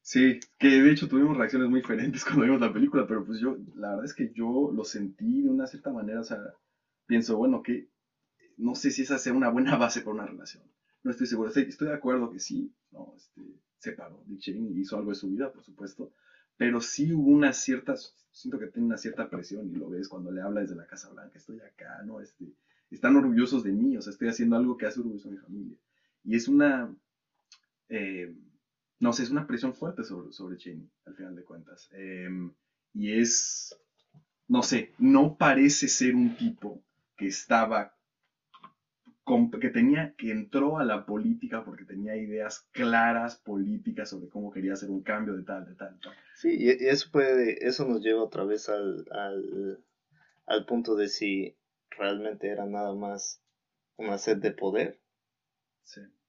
[0.00, 3.56] Sí, que de hecho tuvimos reacciones muy diferentes cuando vimos la película, pero pues yo,
[3.74, 6.38] la verdad es que yo lo sentí de una cierta manera, o sea,
[7.06, 7.88] pienso, bueno, que
[8.56, 10.64] no sé si esa sea una buena base para una relación.
[11.02, 11.50] No estoy seguro.
[11.50, 13.42] Estoy, de acuerdo que sí, no, este,
[13.78, 14.22] se paró.
[14.26, 16.14] Dick Cheney hizo algo de su vida, por supuesto.
[16.56, 17.94] Pero sí hubo una cierta,
[18.30, 21.10] siento que tiene una cierta presión y lo ves cuando le habla desde la Casa
[21.10, 22.20] Blanca, estoy acá, ¿no?
[22.20, 22.52] Este,
[22.90, 25.78] están orgullosos de mí, o sea, estoy haciendo algo que hace orgulloso a mi familia.
[26.24, 26.94] Y es una,
[27.88, 28.34] eh,
[29.00, 31.88] no sé, es una presión fuerte sobre, sobre Cheney, al final de cuentas.
[31.92, 32.52] Em,
[32.94, 33.76] y es,
[34.48, 36.82] no sé, no parece ser un tipo
[37.16, 37.96] que estaba
[39.60, 44.72] que tenía, que entró a la política porque tenía ideas claras políticas sobre cómo quería
[44.72, 46.12] hacer un cambio de tal, de tal, tal.
[46.34, 49.06] Sí, y eso puede, eso nos lleva otra vez al,
[50.46, 51.56] al, punto de si
[51.90, 53.40] realmente era nada más
[53.96, 55.00] una sed de poder.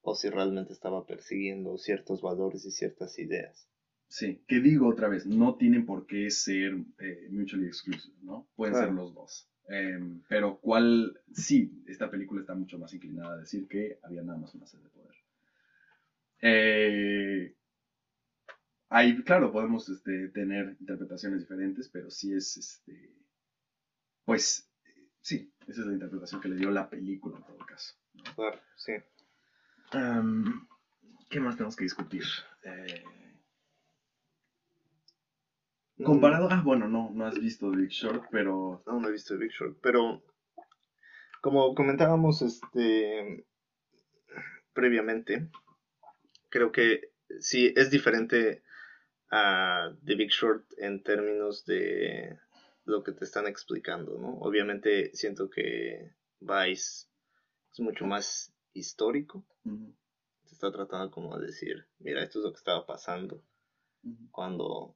[0.01, 3.69] O si realmente estaba persiguiendo ciertos valores y ciertas ideas.
[4.07, 8.49] Sí, que digo otra vez, no tienen por qué ser eh, mutually exclusive, ¿no?
[8.55, 9.49] Pueden ser los dos.
[9.67, 14.37] Em, pero cuál, sí, esta película está mucho más inclinada a decir que había nada
[14.37, 15.15] más una sed de poder.
[16.41, 17.55] Eh,
[18.89, 23.13] ahí, claro, podemos este, tener interpretaciones diferentes, pero sí es, este,
[24.25, 24.69] pues,
[25.21, 27.95] sí, esa es la interpretación que le dio la película en todo caso.
[28.35, 28.93] Claro, sí.
[29.93, 30.67] Em,
[31.29, 32.23] ¿Qué más tenemos que discutir?
[32.63, 33.03] Eh,
[36.03, 38.83] Comparado, ah, bueno, no, no has visto Big Short, pero...
[38.85, 40.23] No, no he visto Big Short, pero
[41.41, 43.45] como comentábamos este
[44.73, 45.49] previamente,
[46.49, 48.63] creo que sí es diferente
[49.29, 52.39] a The Big Short en términos de
[52.85, 54.37] lo que te están explicando, ¿no?
[54.39, 57.07] Obviamente siento que Vice
[57.71, 59.45] es mucho más histórico.
[60.45, 63.43] Se está tratando como de decir, mira, esto es lo que estaba pasando
[64.31, 64.95] cuando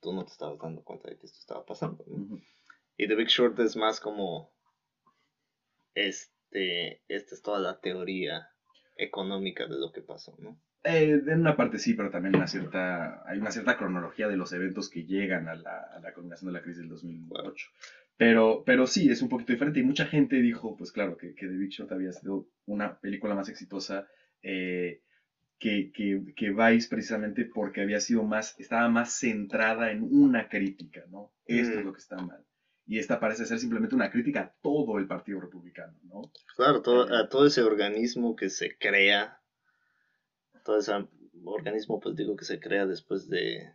[0.00, 2.04] tú no te estabas dando cuenta de que esto estaba pasando.
[2.96, 4.52] Y The Big Short es más como,
[5.94, 8.48] este, esta es toda la teoría
[8.96, 10.60] económica de lo que pasó, ¿no?
[10.82, 14.52] Eh, en una parte sí, pero también una cierta, hay una cierta cronología de los
[14.52, 17.66] eventos que llegan a la, a la culminación de la crisis del 2008.
[18.16, 21.46] Pero, pero sí, es un poquito diferente y mucha gente dijo, pues claro, que, que
[21.46, 24.08] The Big Short había sido una película más exitosa
[24.42, 25.02] eh,
[25.60, 25.92] que,
[26.34, 31.32] que, Vice precisamente porque había sido más, estaba más centrada en una crítica, ¿no?
[31.44, 31.86] Esto es mm.
[31.86, 32.44] lo que está mal.
[32.86, 36.32] Y esta parece ser simplemente una crítica a todo el Partido Republicano, ¿no?
[36.56, 39.38] Claro, todo, eh, a todo ese organismo que se crea,
[40.64, 40.92] todo ese
[41.44, 43.74] organismo político que se crea después de,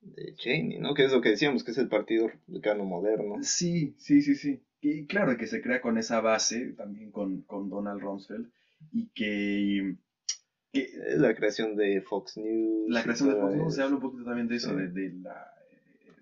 [0.00, 0.94] de Cheney, ¿no?
[0.94, 3.42] Que es lo que decíamos, que es el Partido Republicano moderno.
[3.42, 4.62] Sí, sí, sí, sí.
[4.80, 8.48] Y claro, que se crea con esa base, también con, con Donald Rumsfeld,
[8.92, 9.96] y que es
[11.16, 12.90] la creación de Fox News.
[12.90, 15.52] La creación de Fox News, se habla un poquito también de eso, de, la...
[15.70, 16.12] Eh,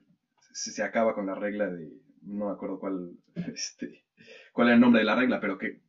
[0.52, 1.92] se, acaba con la regla de...
[2.22, 3.12] No me acuerdo cuál,
[3.54, 4.04] este,
[4.52, 5.80] cuál era el nombre de la regla, pero que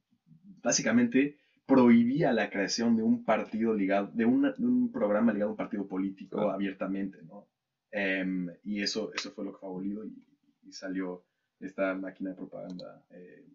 [0.62, 5.88] básicamente prohibía la creación de un partido ligado, de, un programa ligado a un partido
[5.88, 7.48] político abiertamente, ¿no?
[7.92, 10.22] Em, y eso, eso fue lo que fue abolido y,
[10.72, 11.24] salió
[11.60, 13.46] esta máquina de propaganda eh,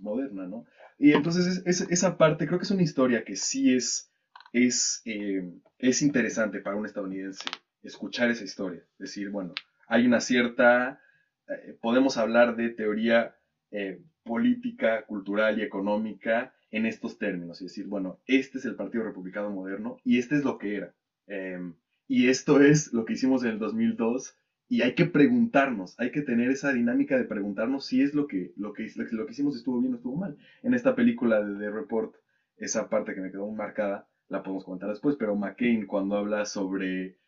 [0.00, 0.66] moderna, ¿no?
[0.98, 4.12] Y entonces esa parte creo que es una historia que sí es
[4.52, 7.44] es, eh, es interesante para un estadounidense
[7.82, 8.82] escuchar esa historia.
[8.98, 9.54] Decir, bueno,
[9.86, 11.00] hay una cierta,
[11.48, 13.36] eh, podemos hablar de teoría
[13.70, 17.60] eh, política, cultural y económica en estos términos.
[17.60, 20.94] Y decir, bueno, este es el Partido Republicano Moderno y este es lo que era.
[21.26, 21.74] Em,
[22.06, 24.36] y esto es lo que hicimos en el 2002
[24.70, 28.52] y hay que preguntarnos, hay que tener esa dinámica de preguntarnos si es lo que,
[28.56, 30.36] lo que, lo que hicimos estuvo bien o estuvo mal.
[30.62, 32.14] En esta película de The Report,
[32.58, 37.18] esa parte que me quedó marcada, la podemos comentar después, pero McCain cuando habla sobre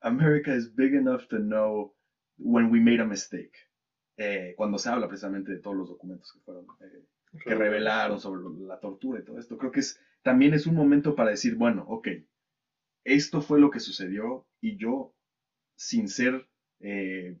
[0.00, 1.94] America is big enough to know
[2.36, 3.56] when we made a mistake,
[4.16, 7.04] eh, cuando se habla precisamente de todos los documentos que fueron, eh,
[7.44, 9.58] que revelaron sobre la tortura y todo esto.
[9.58, 12.08] Creo que es, también es un momento para decir, bueno, ok,
[13.04, 15.14] esto fue lo que sucedió y yo,
[15.76, 16.48] sin ser,
[16.80, 17.36] eh,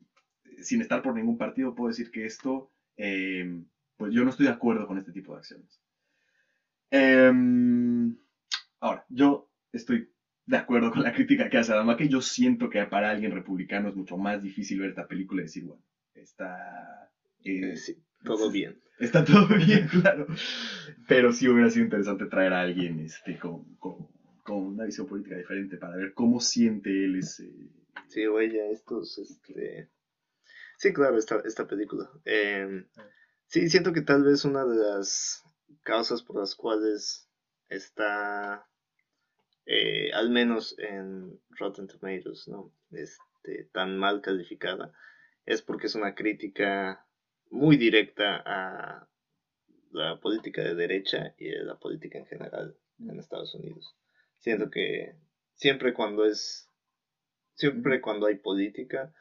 [0.60, 4.86] sin estar por ningún partido, puedo decir que esto, pues yo no estoy de acuerdo
[4.86, 5.80] con este tipo de acciones.
[6.90, 8.16] Em,
[8.80, 10.10] ahora, yo estoy
[10.46, 13.90] de acuerdo con la crítica que hace Adama, que yo siento que para alguien republicano
[13.90, 15.82] es mucho más difícil ver esta película y decir, bueno,
[16.14, 17.10] está...
[17.44, 17.74] Eh,
[18.24, 18.80] todo bien.
[18.98, 20.26] Está todo bien, claro.
[21.06, 24.08] Pero sí hubiera sido interesante traer a alguien este, con, con,
[24.46, 27.52] una visión política diferente para ver cómo siente él ese...
[28.08, 29.90] Sí, oye, estos, este...
[30.78, 32.08] Sí, claro, esta, esta película.
[32.24, 32.86] Em,
[33.48, 35.44] sí, siento que tal vez una de las
[35.82, 37.27] causas por las cuales
[37.68, 38.66] está,
[39.66, 42.72] eh, al menos en Rotten Tomatoes, ¿no?
[42.90, 44.92] Este, tan mal calificada,
[45.46, 47.06] es porque es una crítica
[47.50, 49.08] muy directa a
[49.90, 53.96] la política de derecha y a la política en general en Estados Unidos.
[54.38, 55.14] Siento que
[55.54, 56.68] siempre cuando es,
[57.54, 59.14] siempre cuando hay política,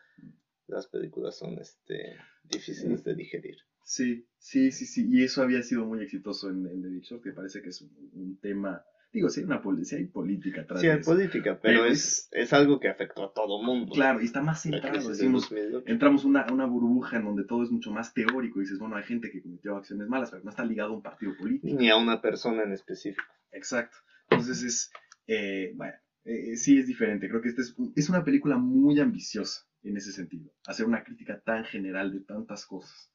[0.68, 3.58] las películas son este, difíciles de digerir.
[3.88, 5.08] Sí, sí, sí, sí.
[5.10, 8.38] Y eso había sido muy exitoso en, The Big Short, que parece que es un,
[8.42, 8.84] tema.
[9.14, 10.82] Digo, sí hay, una, hay política atrás.
[10.82, 13.94] Sí, hay política, pero, es, es, algo que afectó a todo mundo.
[13.94, 15.08] Claro, y está más centrado.
[15.08, 15.50] Decimos,
[15.86, 18.60] entramos una, una burbuja en donde todo es mucho más teórico.
[18.60, 21.02] Y dices, bueno, hay gente que cometió acciones malas, pero no está ligado a un
[21.02, 21.74] partido político.
[21.80, 23.24] Ni a una persona en específico.
[23.54, 23.96] Exacto.
[24.30, 24.92] Entonces es.
[25.28, 25.94] Eh, bueno,
[26.26, 27.30] eh, sí es diferente.
[27.30, 30.52] Creo que esta es, es una película muy ambiciosa en ese sentido.
[30.66, 33.14] Hacer una crítica tan general de tantas cosas.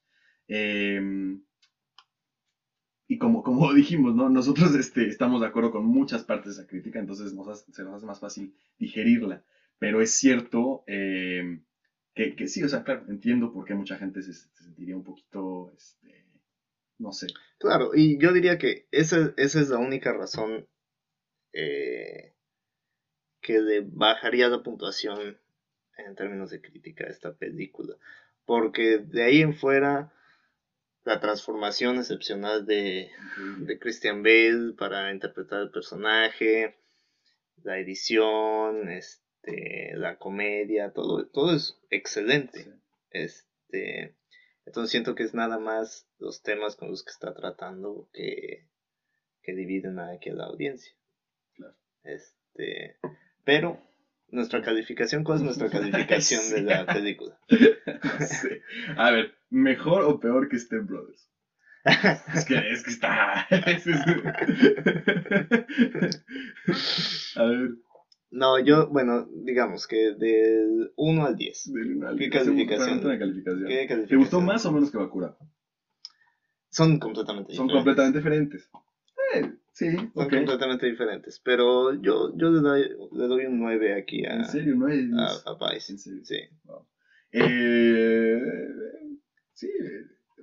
[0.49, 1.43] Em,
[3.09, 4.29] y como, como dijimos, ¿no?
[4.29, 7.37] nosotros este, estamos de acuerdo con muchas partes de esa crítica, entonces se
[7.85, 9.45] nos hace más fácil digerirla.
[9.79, 11.65] Pero es cierto em,
[12.15, 15.73] que, que, sí, o sea, claro, entiendo por qué mucha gente se, sentiría un poquito,
[15.77, 16.25] este,
[16.99, 17.27] no sé.
[17.59, 20.69] Claro, y yo diría que esa, esa es la única razón
[21.53, 22.35] eh,
[23.41, 25.39] que le bajaría la puntuación
[25.99, 27.97] en términos de crítica a esta película.
[28.45, 30.13] Porque de ahí en fuera
[31.05, 33.11] la transformación excepcional de,
[33.81, 36.77] Christian Bale para interpretar el personaje,
[37.63, 42.73] la edición, este, la comedia, todo, todo es excelente.
[43.11, 44.17] Este,
[44.65, 48.69] entonces siento que es nada más los temas con los que está tratando que,
[49.43, 50.95] que dividen aquí a la audiencia.
[52.05, 52.97] Este,
[53.45, 53.81] pero
[54.29, 57.39] nuestra calificación, ¿cuál es nuestra calificación de la película?
[58.97, 61.29] A ver, ¿mejor o peor que Step Brothers?
[62.35, 63.43] es que, es que está.
[67.37, 67.71] A ver.
[68.31, 71.73] No, yo, bueno, digamos que del 1 al 10.
[71.73, 72.31] Del 1 al 10.
[72.31, 73.01] ¿Qué calificación?
[73.01, 73.69] calificación?
[73.69, 74.09] ¿Qué calificación?
[74.09, 75.37] ¿Te gustó más o menos que Bakura?
[76.71, 77.57] Son completamente diferentes.
[77.57, 78.71] Son completamente diferentes.
[79.35, 81.41] Eh, Sí, son completamente diferentes.
[81.41, 82.83] Pero yo, yo le, doy,
[83.13, 84.77] le doy un 9 aquí a, ¿En serio?
[84.77, 85.93] ¿9 a, a Vice.
[85.93, 86.21] ¿En serio?
[86.25, 86.37] Sí.
[87.33, 88.39] Eh,
[89.67, 89.71] sí,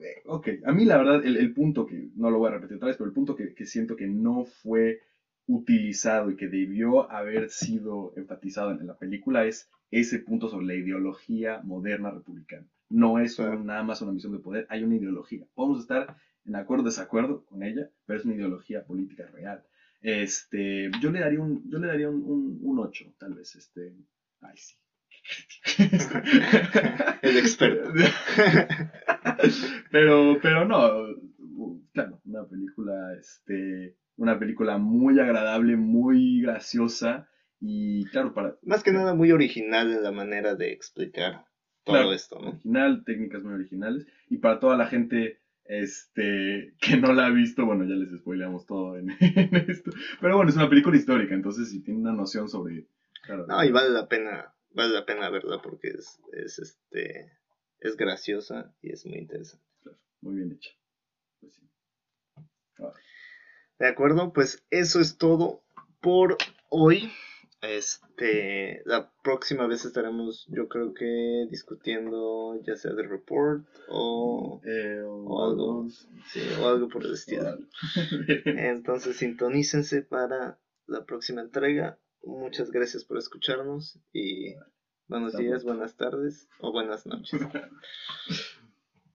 [0.02, 0.48] eh, ok.
[0.66, 2.98] A mí la verdad, el, el, punto que, no lo voy a repetir otra vez,
[2.98, 5.02] pero el punto que, que, siento que no fue
[5.48, 10.76] utilizado y que debió haber sido enfatizado en la película es ese punto sobre la
[10.76, 12.68] ideología moderna republicana.
[12.90, 15.46] No es nada más una misión de poder, hay una ideología.
[15.54, 19.64] Podemos estar en acuerdo o desacuerdo con ella, pero es una ideología política real.
[20.02, 23.94] Este, yo le daría un, yo le daría un, un, 8, tal vez, este,
[24.42, 24.76] ay sí.
[27.22, 27.92] El experto.
[29.92, 31.06] pero, pero no,
[31.94, 37.28] claro, una película, este, una película muy agradable, muy graciosa
[37.60, 38.56] y claro, para...
[38.64, 41.46] Más que nada muy original en la manera de explicar
[41.84, 42.50] todo esto, ¿no?
[42.50, 47.66] Original, técnicas muy originales y para toda la gente este, que no la ha visto,
[47.66, 49.12] bueno, ya les spoileamos todo en,
[49.70, 49.92] esto.
[50.20, 52.88] Pero bueno, es una película histórica, entonces si tiene una noción sobre...
[53.48, 57.32] no, y vale la pena, vale la pena verla porque es, es, este,
[57.80, 59.66] es graciosa y es muy interesante.
[59.82, 60.72] Claro, muy bien hecha.
[61.40, 61.70] Pues sí.
[63.78, 65.64] De acuerdo, pues eso es todo
[66.02, 66.38] por
[66.70, 67.12] hoy.
[67.62, 75.00] Este, la próxima vez estaremos, yo creo que discutiendo ya sea de report o, eh,
[75.00, 75.88] algo,
[76.62, 77.58] o algo por el estilo.
[78.46, 80.58] Entonces, sintonícense para
[80.88, 82.00] la próxima entrega.
[82.24, 84.56] Muchas gracias por escucharnos y
[85.08, 87.42] buenos días, buenas tardes o buenas noches.